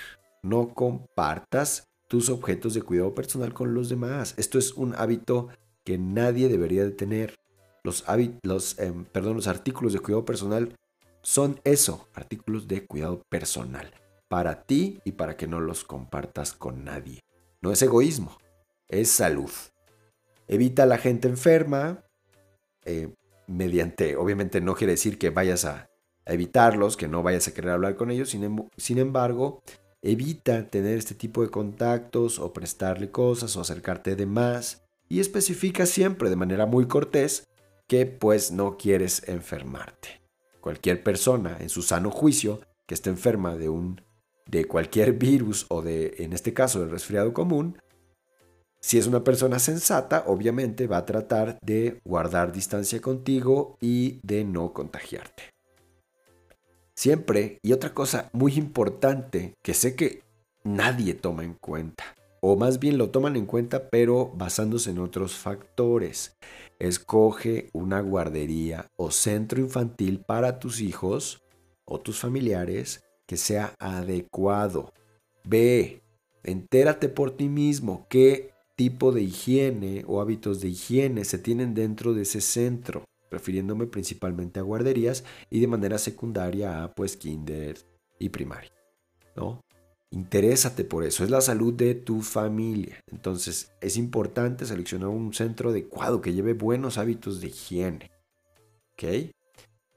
[0.42, 4.34] No compartas tus objetos de cuidado personal con los demás.
[4.36, 5.46] Esto es un hábito
[5.84, 7.38] que nadie debería de tener
[7.84, 8.04] los,
[8.42, 10.74] los, em, perdón, los artículos de cuidado personal
[11.22, 13.92] son eso, artículos de cuidado personal,
[14.30, 17.18] para ti y para que no los compartas con nadie.
[17.60, 18.38] No es egoísmo,
[18.86, 19.50] es salud.
[20.46, 22.04] Evita a la gente enferma,
[22.84, 23.12] eh,
[23.48, 25.90] mediante, obviamente no quiere decir que vayas a,
[26.26, 29.62] evitarlos, que no vayas a querer hablar con ellos, sin, em, sin embargo,
[30.00, 35.86] evita tener este tipo de contactos o prestarle cosas o acercarte de más y especifica
[35.86, 37.48] siempre de manera muy cortés
[37.88, 40.20] que pues no quieres enfermarte.
[40.60, 44.00] Cualquier persona en su sano juicio que esté enferma de un
[44.50, 47.78] de cualquier virus o de en este caso el resfriado común,
[48.80, 54.44] si es una persona sensata, obviamente va a tratar de guardar distancia contigo y de
[54.44, 55.42] no contagiarte.
[56.94, 60.22] Siempre, y otra cosa muy importante que sé que
[60.64, 62.04] nadie toma en cuenta,
[62.40, 66.36] o más bien lo toman en cuenta pero basándose en otros factores.
[66.78, 71.42] Escoge una guardería o centro infantil para tus hijos
[71.84, 74.92] o tus familiares que sea adecuado.
[75.44, 76.02] Ve,
[76.42, 82.12] entérate por ti mismo qué tipo de higiene o hábitos de higiene se tienen dentro
[82.12, 87.78] de ese centro, refiriéndome principalmente a guarderías y de manera secundaria a pues kinder
[88.18, 88.72] y primaria.
[89.36, 89.60] ¿no?
[90.10, 93.00] Interésate por eso, es la salud de tu familia.
[93.12, 98.10] Entonces es importante seleccionar un centro adecuado que lleve buenos hábitos de higiene.
[98.94, 99.30] ¿Ok?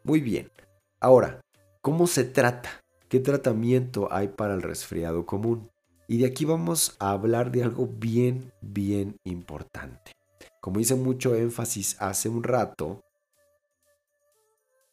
[0.04, 0.52] Muy bien.
[1.00, 1.42] Ahora,
[1.82, 2.83] ¿cómo se trata?
[3.14, 5.70] ¿Qué tratamiento hay para el resfriado común?
[6.08, 10.14] Y de aquí vamos a hablar de algo bien, bien importante.
[10.60, 13.04] Como hice mucho énfasis hace un rato,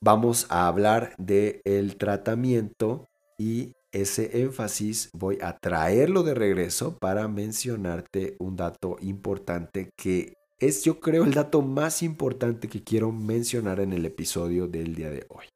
[0.03, 3.09] vamos a hablar del el tratamiento
[3.39, 10.85] y ese énfasis voy a traerlo de regreso para mencionarte un dato importante que es
[10.85, 15.25] yo creo el dato más importante que quiero mencionar en el episodio del día de
[15.31, 15.47] hoy.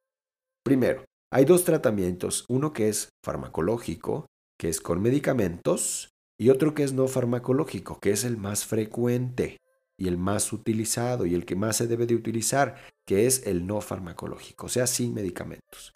[0.63, 1.05] Primero,
[1.35, 4.27] hay dos tratamientos, uno que es farmacológico,
[4.57, 9.57] que es con medicamentos, y otro que es no farmacológico, que es el más frecuente
[9.99, 13.67] y el más utilizado y el que más se debe de utilizar, que es el
[13.67, 15.93] no farmacológico, o sea, sin medicamentos.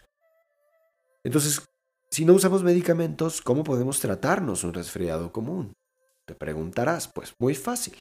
[1.23, 1.61] Entonces,
[2.11, 5.71] si no usamos medicamentos, ¿cómo podemos tratarnos un resfriado común?
[6.25, 7.97] Te preguntarás, pues muy fácil.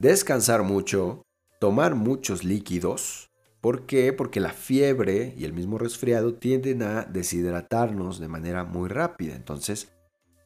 [0.00, 1.22] Descansar mucho,
[1.60, 3.30] tomar muchos líquidos.
[3.66, 4.12] ¿Por qué?
[4.12, 9.34] Porque la fiebre y el mismo resfriado tienden a deshidratarnos de manera muy rápida.
[9.34, 9.88] Entonces,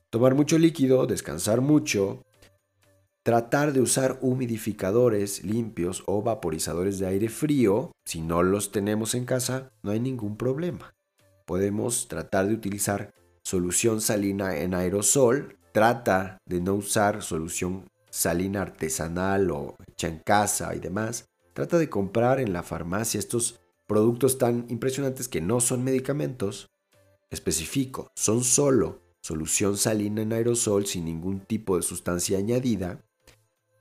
[0.09, 2.25] tomar mucho líquido, descansar mucho,
[3.23, 7.93] tratar de usar humidificadores limpios o vaporizadores de aire frío.
[8.07, 10.95] Si no los tenemos en casa, no hay ningún problema
[11.45, 13.13] podemos tratar de utilizar
[13.43, 15.59] solución salina en aerosol.
[15.73, 21.30] Trata de no usar solución salina artesanal o hecha en casa y demás.
[21.53, 26.71] Trata de comprar en la farmacia estos productos tan impresionantes que no son medicamentos.
[27.31, 33.05] Especifico, son solo solución salina en aerosol sin ningún tipo de sustancia añadida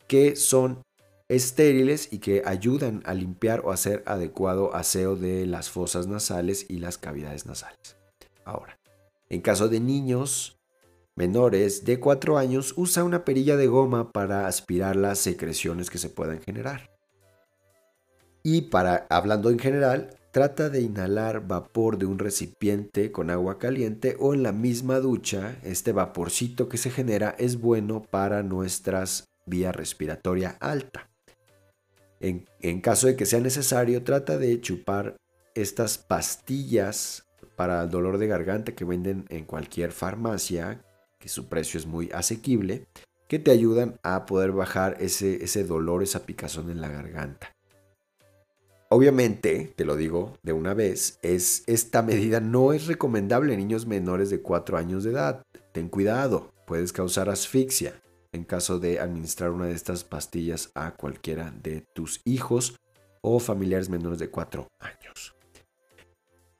[0.08, 0.82] que son
[1.30, 6.80] estériles y que ayudan a limpiar o hacer adecuado aseo de las fosas nasales y
[6.80, 7.96] las cavidades nasales.
[8.44, 8.80] Ahora,
[9.30, 10.60] en caso de niños
[11.16, 16.10] menores de 4 años, usa una perilla de goma para aspirar las secreciones que se
[16.10, 16.90] puedan generar.
[18.44, 24.16] Y para, hablando en general, trata de inhalar vapor de un recipiente con agua caliente
[24.20, 25.58] o en la misma ducha.
[25.64, 31.10] Este vaporcito que se genera es bueno para nuestras vía respiratoria alta.
[32.22, 35.16] En, caso de que sea necesario, trata de chupar
[35.56, 37.24] estas pastillas
[37.56, 40.82] para el dolor de garganta que venden en cualquier farmacia,
[41.18, 42.86] que su precio es muy asequible,
[43.28, 47.56] que te ayudan a poder bajar ese, ese dolor, esa picazón en la garganta.
[48.92, 53.86] Obviamente, te lo digo de una vez, es, esta medida no es recomendable en niños
[53.86, 55.44] menores de 4 años de edad.
[55.74, 61.54] Ten cuidado, puedes causar asfixia en caso de administrar una de estas pastillas a cualquiera
[61.62, 62.78] de tus hijos
[63.22, 65.36] o familiares menores de 4 años.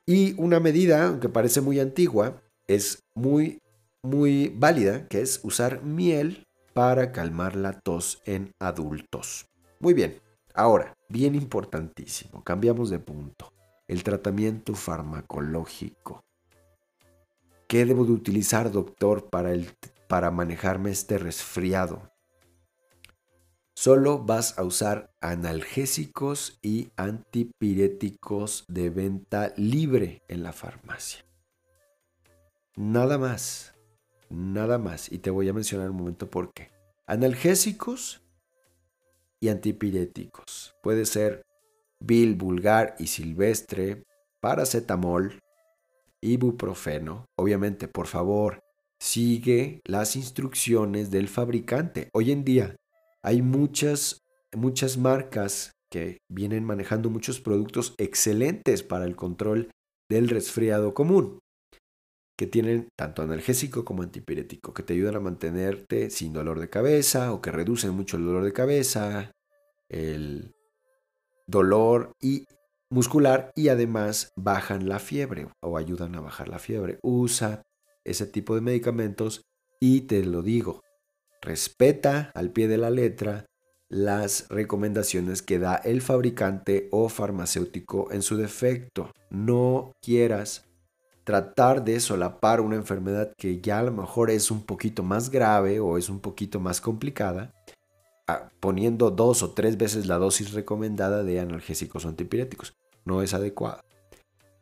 [0.06, 3.60] Y una medida, aunque parece muy antigua, es muy,
[4.04, 9.48] muy válida, que es usar miel para calmar la tos en adultos.
[9.80, 10.20] Muy bien,
[10.54, 13.52] ahora, bien importantísimo, cambiamos de punto.
[13.88, 16.24] El tratamiento farmacológico.
[17.68, 19.72] ¿Qué debo de utilizar, doctor, para el
[20.10, 22.12] para manejarme este resfriado.
[23.76, 31.24] Solo vas a usar analgésicos y antipiréticos de venta libre en la farmacia.
[32.76, 33.76] Nada más,
[34.30, 35.12] nada más.
[35.12, 36.72] Y te voy a mencionar un momento por qué.
[37.06, 38.22] Analgésicos
[39.40, 40.76] y antipiréticos.
[40.82, 41.44] Puede ser
[42.02, 44.06] Bil vulgar y silvestre,
[44.40, 45.38] paracetamol,
[46.22, 47.26] ibuprofeno.
[47.38, 48.62] Obviamente, por favor,
[49.00, 52.10] sigue las instrucciones del fabricante.
[52.14, 52.78] Hoy en día
[53.22, 54.22] hay muchas,
[54.56, 59.70] muchas marcas que vienen manejando muchos productos excelentes para el control
[60.10, 61.40] del resfriado común,
[62.40, 67.34] que tienen tanto analgésico como antipirético, que te ayudan a mantenerte sin dolor de cabeza
[67.34, 69.34] o que reducen mucho el dolor de cabeza,
[69.90, 70.56] el
[71.48, 72.46] dolor y
[72.90, 76.98] muscular y además bajan la fiebre o ayudan a bajar la fiebre.
[77.02, 77.62] Usa
[78.06, 79.42] ese tipo de medicamentos
[79.82, 80.82] y te lo digo,
[81.42, 83.48] respeta al pie de la letra
[83.90, 89.12] las recomendaciones que da el fabricante o farmacéutico en su defecto.
[89.30, 90.69] No quieras
[91.30, 95.80] tratar de solapar una enfermedad que ya a lo mejor es un poquito más grave
[95.80, 97.54] o es un poquito más complicada,
[98.28, 102.74] ah, poniendo dos o tres veces la dosis recomendada de analgésicos o antipiréticos.
[103.06, 103.84] No es adecuado.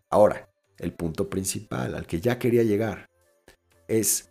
[0.10, 3.10] Ahora, el punto principal al que ya quería llegar
[3.88, 4.30] es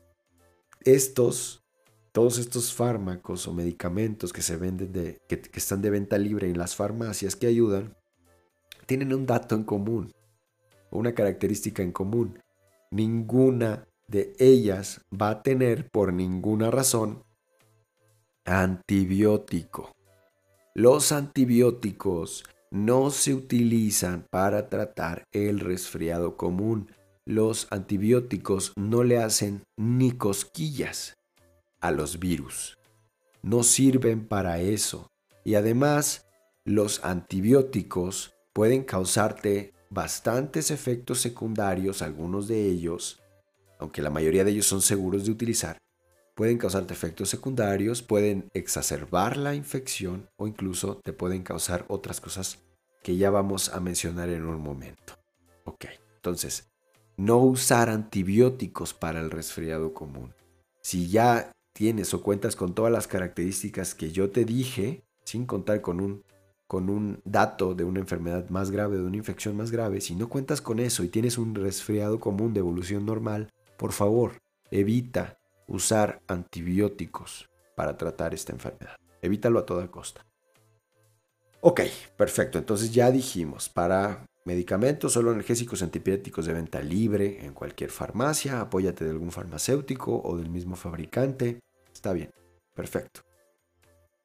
[0.84, 1.64] estos,
[2.12, 6.50] todos estos fármacos o medicamentos que se venden, de, que, que están de venta libre
[6.50, 7.96] en las farmacias que ayudan,
[8.84, 10.12] tienen un dato en común,
[10.90, 12.38] una característica en común,
[12.90, 17.24] ninguna de ellas va a tener por ninguna razón
[18.44, 19.94] antibiótico.
[20.74, 26.92] Los antibióticos no se utilizan para tratar el resfriado común.
[27.24, 31.14] Los antibióticos no le hacen ni cosquillas
[31.80, 32.78] a los virus.
[33.42, 35.08] No sirven para eso.
[35.44, 36.26] Y además,
[36.64, 43.18] los antibióticos pueden causarte bastantes efectos secundarios, algunos de ellos,
[43.78, 45.78] aunque la mayoría de ellos son seguros de utilizar,
[46.34, 52.58] pueden causarte efectos secundarios, pueden exacerbar la infección o incluso te pueden causar otras cosas
[53.02, 55.14] que ya vamos a mencionar en un momento.
[55.64, 55.86] Ok,
[56.16, 56.68] entonces,
[57.16, 60.34] no usar antibióticos para el resfriado común.
[60.82, 65.80] Si ya tienes o cuentas con todas las características que yo te dije, sin contar
[65.80, 66.22] con un,
[66.66, 70.28] con un dato de una enfermedad más grave, de una infección más grave, si no
[70.28, 74.32] cuentas con eso y tienes un resfriado común de evolución normal, por favor,
[74.70, 75.38] evita
[75.68, 78.96] usar antibióticos para tratar esta enfermedad.
[79.22, 80.24] Evítalo a toda costa.
[81.60, 81.80] Ok,
[82.16, 82.58] perfecto.
[82.58, 89.04] Entonces ya dijimos, para medicamentos solo analgésicos antipiréticos de venta libre en cualquier farmacia, apóyate
[89.04, 91.60] de algún farmacéutico o del mismo fabricante.
[91.92, 92.30] Está bien,
[92.74, 93.20] perfecto.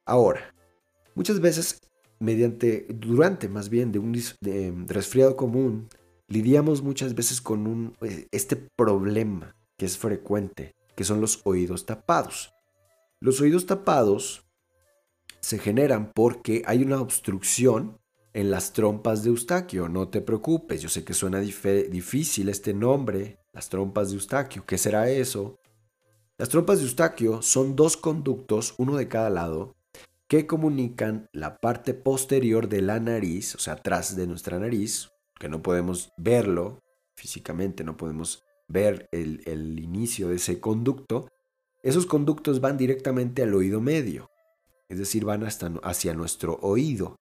[0.06, 0.54] Ahora,
[1.16, 1.80] muchas veces
[2.22, 4.14] mediante, durante más bien de un
[4.88, 5.90] resfriado común,
[6.28, 12.54] lidiamos muchas veces con eh, este problema que es frecuente, que son los oídos tapados.
[13.20, 14.46] Los oídos tapados
[15.42, 17.98] se generan porque hay una obstrucción
[18.34, 19.90] en las trompas de Eustaquio.
[19.90, 24.64] No te preocupes, yo sé que suena difícil este nombre, las trompas de Eustaquio.
[24.66, 25.60] ¿Qué será eso?
[26.38, 29.76] Las trompas de Eustaquio son dos conductos, uno de cada lado,
[30.32, 35.50] que comunican la parte posterior de la nariz, o sea, atrás de nuestra nariz, que
[35.50, 36.80] no podemos verlo
[37.18, 41.28] físicamente, no podemos ver el, el inicio de ese conducto.
[41.84, 44.32] Esos conductos van directamente al oído medio
[44.92, 47.16] es decir, van hasta hacia nuestro oído.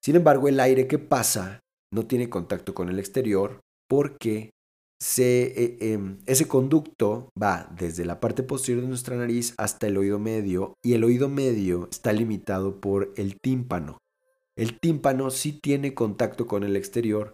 [0.00, 1.60] Sin embargo, el aire que pasa
[1.90, 4.52] no tiene contacto con el exterior porque
[5.00, 10.18] e, em, ese conducto va desde la parte posterior de nuestra nariz hasta el oído
[10.18, 13.98] medio y el oído medio está limitado por el tímpano.
[14.56, 17.32] El tímpano sí tiene contacto con el exterior,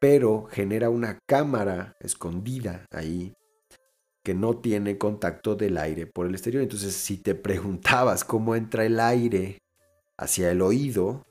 [0.00, 3.34] pero genera una cámara escondida ahí
[4.24, 6.62] que no tiene contacto del aire por el exterior.
[6.62, 9.58] Entonces, si te preguntabas cómo entra el aire
[10.16, 11.26] hacia el oído,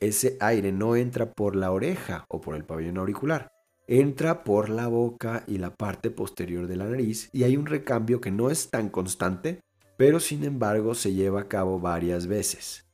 [0.00, 3.55] ese aire no entra por la oreja o por el pabellón auricular.
[3.86, 8.20] Entra por la boca y la parte posterior de la nariz y hay un recambio
[8.20, 9.60] que no es tan constante,
[9.96, 12.84] pero sin embargo se lleva a cabo varias veces,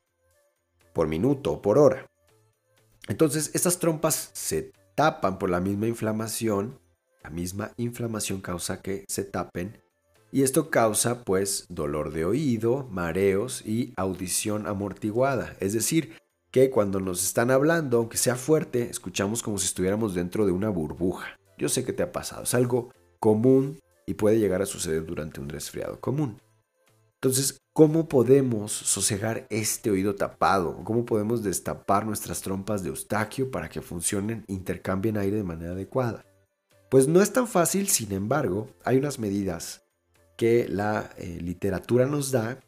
[0.93, 2.07] por minuto o por hora.
[3.09, 6.79] Entonces, estas trompas se tapan por la misma inflamación
[7.23, 9.79] la misma inflamación causa que se tapen
[10.33, 15.55] y esto causa pues dolor de oído, mareos y audición amortiguada.
[15.61, 16.15] Es decir,
[16.53, 20.69] que cuando nos están hablando, aunque sea fuerte, escuchamos como si estuviéramos dentro de una
[20.69, 21.39] burbuja.
[21.57, 25.41] Yo sé que te ha pasado, es algo común y puede llegar a suceder durante
[25.41, 26.41] un resfriado común.
[27.15, 30.77] Entonces, ¿cómo podemos sosegar este oído tapado?
[30.85, 36.27] ¿Cómo podemos destapar nuestras trompas de eustaquio para que funcionen, intercambien aire de manera adecuada?
[36.91, 39.85] Pues no es tan fácil, sin embargo, hay unas medidas
[40.37, 42.61] que la eh, literatura nos da,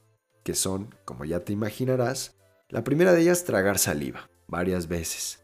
[0.42, 2.34] que son, como ya te imaginarás,
[2.74, 5.38] la primera de ellas, tragar saliva, varias veces.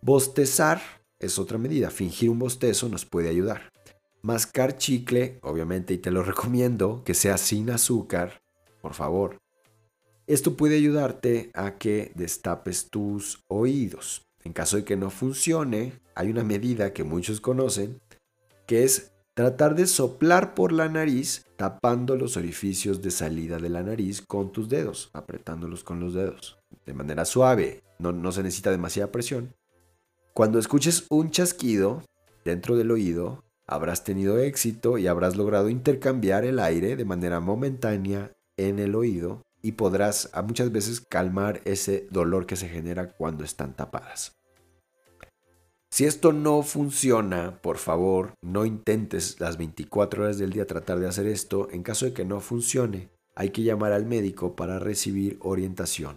[0.00, 0.80] Bostezar
[1.18, 3.70] es otra medida, fingir un bostezo nos puede ayudar.
[4.22, 8.40] Mascar chicle, obviamente, y te lo recomiendo, que sea sin azúcar,
[8.80, 9.38] por favor.
[10.26, 14.22] Esto puede ayudarte a que destapes tus oídos.
[14.42, 18.00] En caso de que no funcione, hay una medida que muchos conocen,
[18.66, 23.82] que es tratar de soplar por la nariz tapando los orificios de salida de la
[23.82, 29.12] nariz con tus dedos, apretándolos con los dedos, de manera suave, no, se necesita demasiada
[29.12, 29.54] presión.
[30.34, 32.02] Cuando escuches un chasquido
[32.44, 38.32] dentro del oído, habrás tenido éxito y habrás logrado intercambiar el aire de manera momentánea
[38.56, 43.44] en el oído y podrás a muchas veces calmar ese dolor que se genera cuando
[43.44, 44.32] están tapadas.
[45.92, 51.06] Si esto no funciona, por favor, no intentes las 24 horas del día tratar de
[51.06, 51.68] hacer esto.
[51.70, 56.16] En caso de que no funcione, hay que llamar al médico para recibir orientación.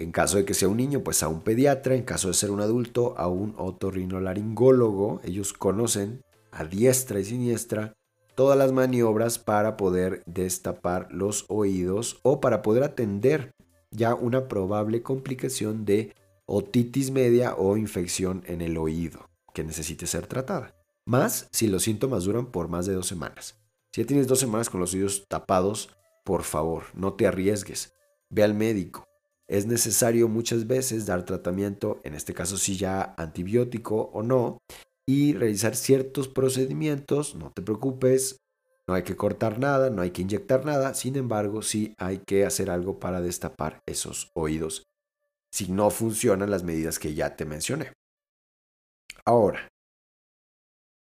[0.00, 1.94] En caso de que sea un niño, pues a un pediatra.
[1.94, 5.20] En caso de ser un adulto, a un otorrinolaringólogo.
[5.24, 7.92] Ellos conocen a diestra y siniestra
[8.34, 13.52] todas las maniobras para poder destapar los oídos o para poder atender
[13.90, 16.14] ya una probable complicación de
[16.46, 20.74] otitis media o infección en el oído que necesite ser tratada.
[21.04, 23.56] más si los síntomas duran por más de dos semanas.
[23.92, 25.90] Si ya tienes dos semanas con los oídos tapados,
[26.24, 27.92] por favor, no te arriesgues.
[28.30, 29.09] Ve al médico.
[29.50, 34.58] Es necesario muchas veces dar tratamiento, en este caso si ya antibiótico o no,
[35.08, 37.34] y realizar ciertos procedimientos.
[37.34, 38.36] No te preocupes,
[38.86, 40.94] no hay que cortar nada, no hay que inyectar nada.
[40.94, 44.84] Sin embargo, sí hay que hacer algo para destapar esos oídos
[45.52, 47.92] si no funcionan las medidas que ya te mencioné.
[49.24, 49.68] Ahora,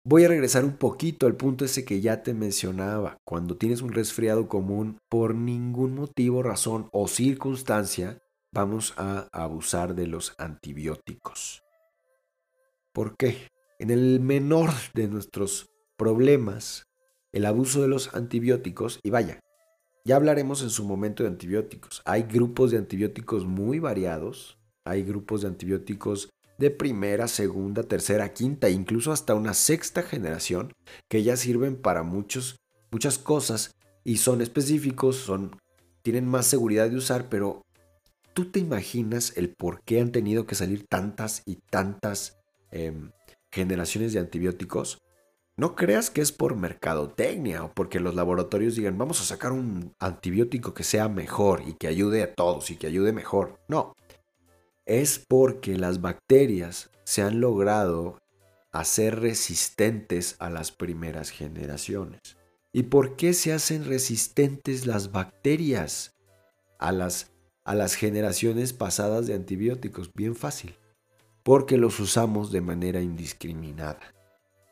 [0.07, 3.17] Voy a regresar un poquito al punto ese que ya te mencionaba.
[3.25, 8.19] Cuando tienes un resfriado común, por ningún motivo, razón o circunstancia,
[8.55, 11.61] vamos a abusar de los antibióticos.
[12.93, 13.49] ¿Por qué?
[13.79, 16.87] En el menor de nuestros problemas,
[17.33, 19.41] el abuso de los antibióticos, y vaya,
[20.05, 22.01] ya hablaremos en su momento de antibióticos.
[22.05, 28.69] Hay grupos de antibióticos muy variados, hay grupos de antibióticos de primera, segunda, tercera, quinta,
[28.69, 30.71] incluso hasta una sexta generación,
[31.09, 32.55] que ya sirven para muchos,
[32.89, 33.75] muchas cosas
[34.05, 35.59] y son específicos, son,
[36.03, 37.65] tienen más seguridad de usar, pero
[38.35, 42.37] ¿tú te imaginas el por qué han tenido que salir tantas y tantas
[42.69, 43.11] em,
[43.49, 45.01] generaciones de antibióticos?
[45.55, 49.95] No creas que es por mercadotecnia o porque los laboratorios digan vamos a sacar un
[49.99, 53.57] antibiótico que sea mejor y que ayude a todos y que ayude mejor.
[53.69, 53.95] No,
[54.85, 58.19] es porque las bacterias se han logrado
[58.73, 62.19] hacer resistentes a las primeras generaciones.
[62.73, 66.13] ¿Y por qué se hacen resistentes las bacterias
[66.77, 67.31] a las,
[67.65, 70.13] a las generaciones pasadas de antibióticos?
[70.13, 70.75] Bien fácil.
[71.43, 73.99] Porque los usamos de manera indiscriminada.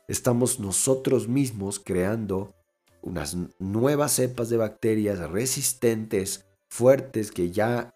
[0.08, 2.54] Estamos nosotros mismos creando
[3.02, 7.94] unas nuevas cepas de bacterias resistentes, fuertes, que ya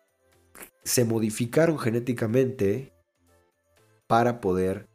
[0.84, 2.92] se modificaron genéticamente
[4.06, 4.88] para poder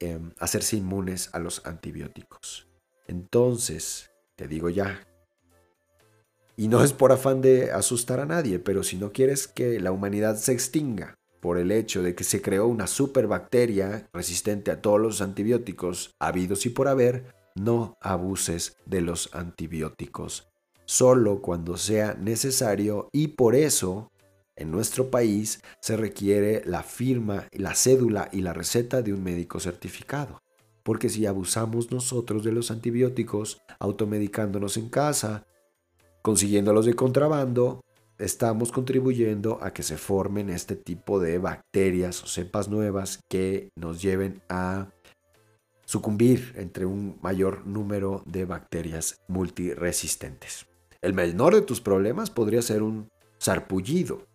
[0.00, 2.68] em, hacerse inmunes a los antibióticos.
[3.06, 5.06] Entonces, te digo ya,
[6.56, 9.92] y no es por afán de asustar a nadie, pero si no quieres que la
[9.92, 15.00] humanidad se extinga por el hecho de que se creó una superbacteria resistente a todos
[15.00, 20.48] los antibióticos habidos y por haber, no abuses de los antibióticos,
[20.86, 24.10] solo cuando sea necesario y por eso
[24.56, 29.60] en nuestro país se requiere la firma, la cédula y la receta de un médico
[29.60, 30.40] certificado.
[30.82, 35.46] Porque si abusamos nosotros de los antibióticos, automedicándonos en casa,
[36.24, 37.82] consiguiéndolos de contrabando,
[38.18, 44.00] estamos contribuyendo a que se formen este tipo de bacterias o cepas nuevas que nos
[44.00, 44.88] lleven a
[45.84, 50.64] sucumbir entre un mayor número de bacterias multiresistentes.
[51.02, 54.26] El menor de tus problemas podría ser un sarpullido,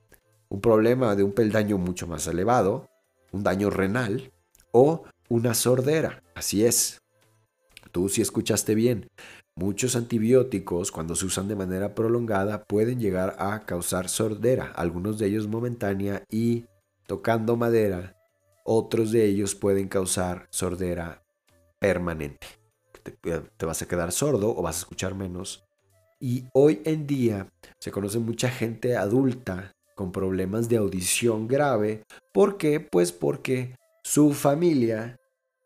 [0.47, 2.87] un problema de un peldaño mucho más elevado,
[3.31, 4.31] un daño renal
[4.71, 6.21] o una sordera.
[6.35, 7.01] Así es.
[7.91, 9.09] Tú si escuchaste bien.
[9.59, 15.27] Muchos antibióticos, cuando se usan de manera prolongada, pueden llegar a causar sordera, algunos de
[15.27, 16.63] ellos momentánea y
[17.07, 18.15] tocando madera,
[18.63, 21.23] otros de ellos pueden causar sordera
[21.77, 22.47] permanente.
[23.03, 25.65] Te, te, vas a quedar sordo o vas a escuchar menos.
[26.21, 27.49] Y hoy en día
[27.79, 32.05] se conoce mucha gente adulta con problemas de audición grave.
[32.31, 32.79] ¿Por qué?
[32.79, 35.19] Pues porque su familia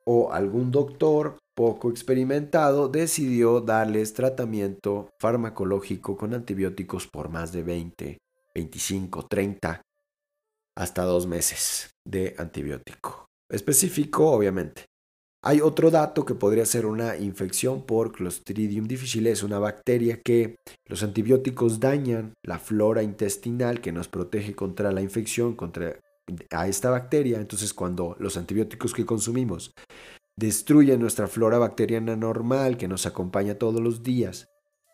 [0.04, 8.18] o algún doctor poco experimentado decidió darles tratamiento farmacológico con antibióticos por más de 20,
[8.56, 9.82] 25, 30,
[10.76, 13.28] hasta dos meses de antibiótico.
[13.50, 14.86] Específico, obviamente.
[15.46, 20.56] Hay otro dato que podría ser una infección por Clostridium difficile, es una bacteria que
[20.88, 26.00] los antibióticos dañan la flora intestinal que nos protege contra la infección, contra
[26.52, 27.40] a esta bacteria.
[27.40, 29.74] Entonces, cuando los antibióticos que consumimos
[30.36, 34.50] destruyen nuestra flora bacteriana normal que nos acompaña todos los días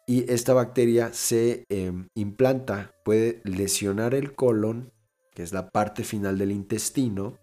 [0.09, 4.91] y esta bacteria se em, implanta, puede lesionar el colon,
[5.35, 7.37] que es la parte final del intestino,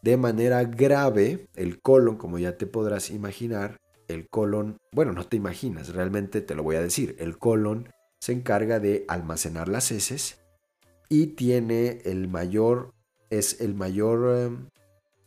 [0.00, 5.36] de manera grave el colon, como ya te podrás imaginar, el colon, bueno, no te
[5.36, 7.88] imaginas, realmente te lo voy a decir, el colon
[8.20, 10.38] se encarga de almacenar las heces
[11.08, 12.94] y tiene el mayor,
[13.28, 14.70] es el mayor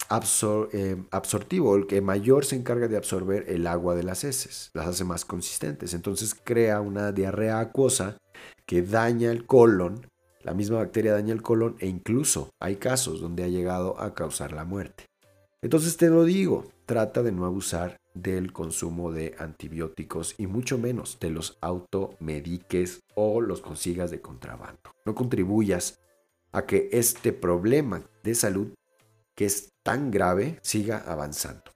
[0.10, 4.72] em, em, absortivo, el que mayor se encarga de absorber el agua de las heces,
[4.74, 8.18] las hace más consistentes, entonces crea una diarrea acuosa
[8.66, 10.08] que daña el colon
[10.45, 14.51] la misma bacteria daña el colon e incluso hay casos donde ha llegado a causar
[14.51, 15.06] la muerte.
[15.64, 21.18] Entonces te lo digo, trata de no abusar del consumo de antibióticos y mucho menos
[21.20, 24.91] de los automediques o los consigas de contrabando.
[25.03, 25.97] No contribuyas
[26.51, 28.68] a que este problema de salud
[29.36, 31.72] que es tan grave siga avanzando.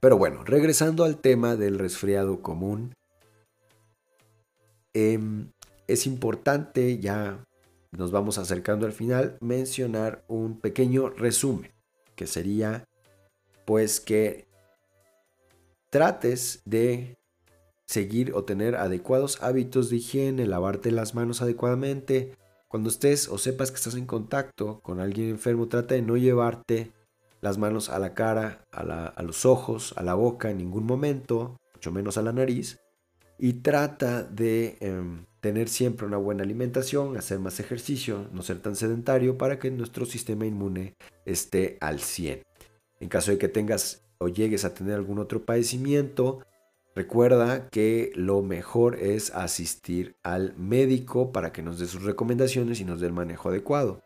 [0.00, 2.94] Pero bueno, regresando al tema del resfriado común,
[4.94, 5.50] em,
[5.88, 7.44] es importante, ya
[7.90, 11.72] nos vamos acercando al final, mencionar un pequeño resumen,
[12.14, 12.84] que sería
[13.64, 14.46] pues que
[15.90, 17.18] trates de
[17.86, 22.34] seguir o tener adecuados hábitos de higiene, lavarte las manos adecuadamente.
[22.68, 26.92] Cuando estés o sepas que estás en contacto con alguien enfermo, trata de no llevarte
[27.40, 31.92] las manos a la cara, a, los ojos, a la boca en ningún momento, mucho
[31.92, 32.78] menos a la nariz.
[33.38, 38.76] Y trata de em, tener siempre una buena alimentación, hacer más ejercicio, no ser tan
[38.76, 40.94] sedentario para que nuestro sistema inmune
[41.24, 42.42] esté al 100.
[43.00, 46.40] En caso de que tengas o llegues a tener algún otro padecimiento,
[46.98, 52.84] Recuerda que lo mejor es asistir al médico para que nos dé sus recomendaciones y
[52.84, 54.02] nos dé el manejo adecuado.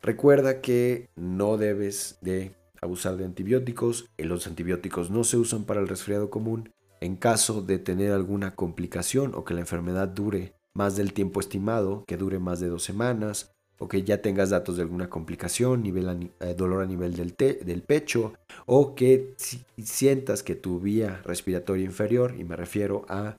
[0.00, 4.10] Recuerda que no debes de abusar de antibióticos.
[4.16, 6.72] Los antibióticos no se usan para el resfriado común.
[7.00, 12.04] En caso de tener alguna complicación o que la enfermedad dure más del tiempo estimado,
[12.06, 16.30] que dure más de dos semanas, o que ya tengas datos de alguna complicación, nivel
[16.40, 18.34] eh, dolor a nivel del, del pecho,
[18.66, 19.34] o que
[19.82, 23.36] sientas que tu vía respiratoria inferior, y me refiero a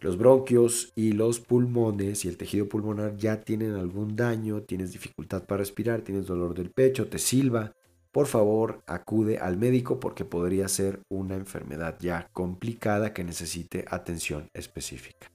[0.00, 5.44] los bronquios y los pulmones y el tejido pulmonar ya tienen algún daño, tienes dificultad
[5.44, 7.72] para respirar, tienes dolor del pecho, te silba,
[8.10, 14.48] por favor acude al médico porque podría ser una enfermedad ya complicada que necesite atención
[14.54, 15.30] específica.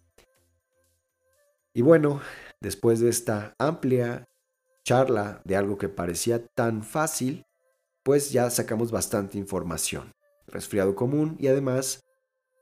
[1.75, 2.21] Y bueno,
[2.61, 4.29] después de esta amplia
[4.85, 7.45] charla de algo que parecía tan fácil,
[8.01, 10.13] pues ya sacamos bastante información.
[10.47, 11.99] Resfriado común y además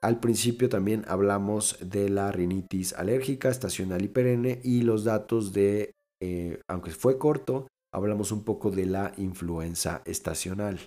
[0.01, 5.93] al principio también hablamos de la rinitis alérgica estacional y perenne y los datos de,
[6.19, 10.79] eh, aunque fue corto, hablamos un poco de la influenza estacional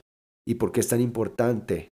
[0.45, 1.93] y por qué es tan importante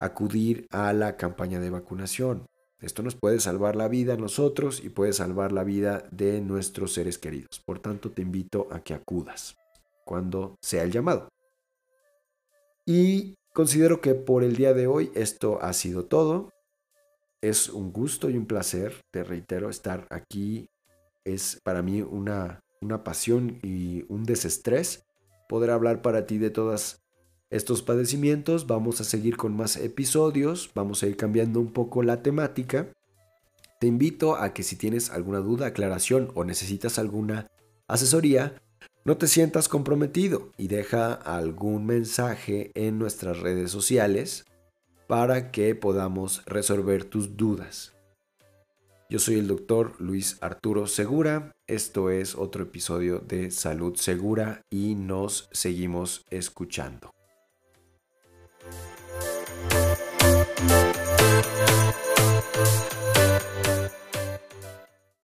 [0.00, 2.46] acudir a la campaña de vacunación.
[2.80, 6.92] Esto nos puede salvar la vida a nosotros y puede salvar la vida de nuestros
[6.92, 7.60] seres queridos.
[7.64, 9.56] Por tanto, te invito a que acudas
[10.04, 11.28] cuando sea el llamado.
[12.86, 16.52] Y considero que por el día de hoy esto ha sido todo.
[17.40, 20.70] Es un gusto y un placer, te reitero, estar aquí.
[21.24, 25.04] Es para mí una, una pasión y un desestrés
[25.48, 27.02] poder hablar para ti de todas
[27.50, 28.66] estos padecimientos.
[28.66, 32.88] Vamos a seguir con más episodios, vamos a ir cambiando un poco la temática.
[33.80, 37.46] Te invito a que si tienes alguna duda, aclaración o necesitas alguna
[37.86, 38.60] asesoría,
[39.04, 44.44] no te sientas comprometido y deja algún mensaje en nuestras redes sociales
[45.06, 47.94] para que podamos resolver tus dudas.
[49.08, 51.52] Yo soy el doctor Luis Arturo Segura.
[51.66, 57.17] Esto es otro episodio de Salud Segura y nos seguimos escuchando.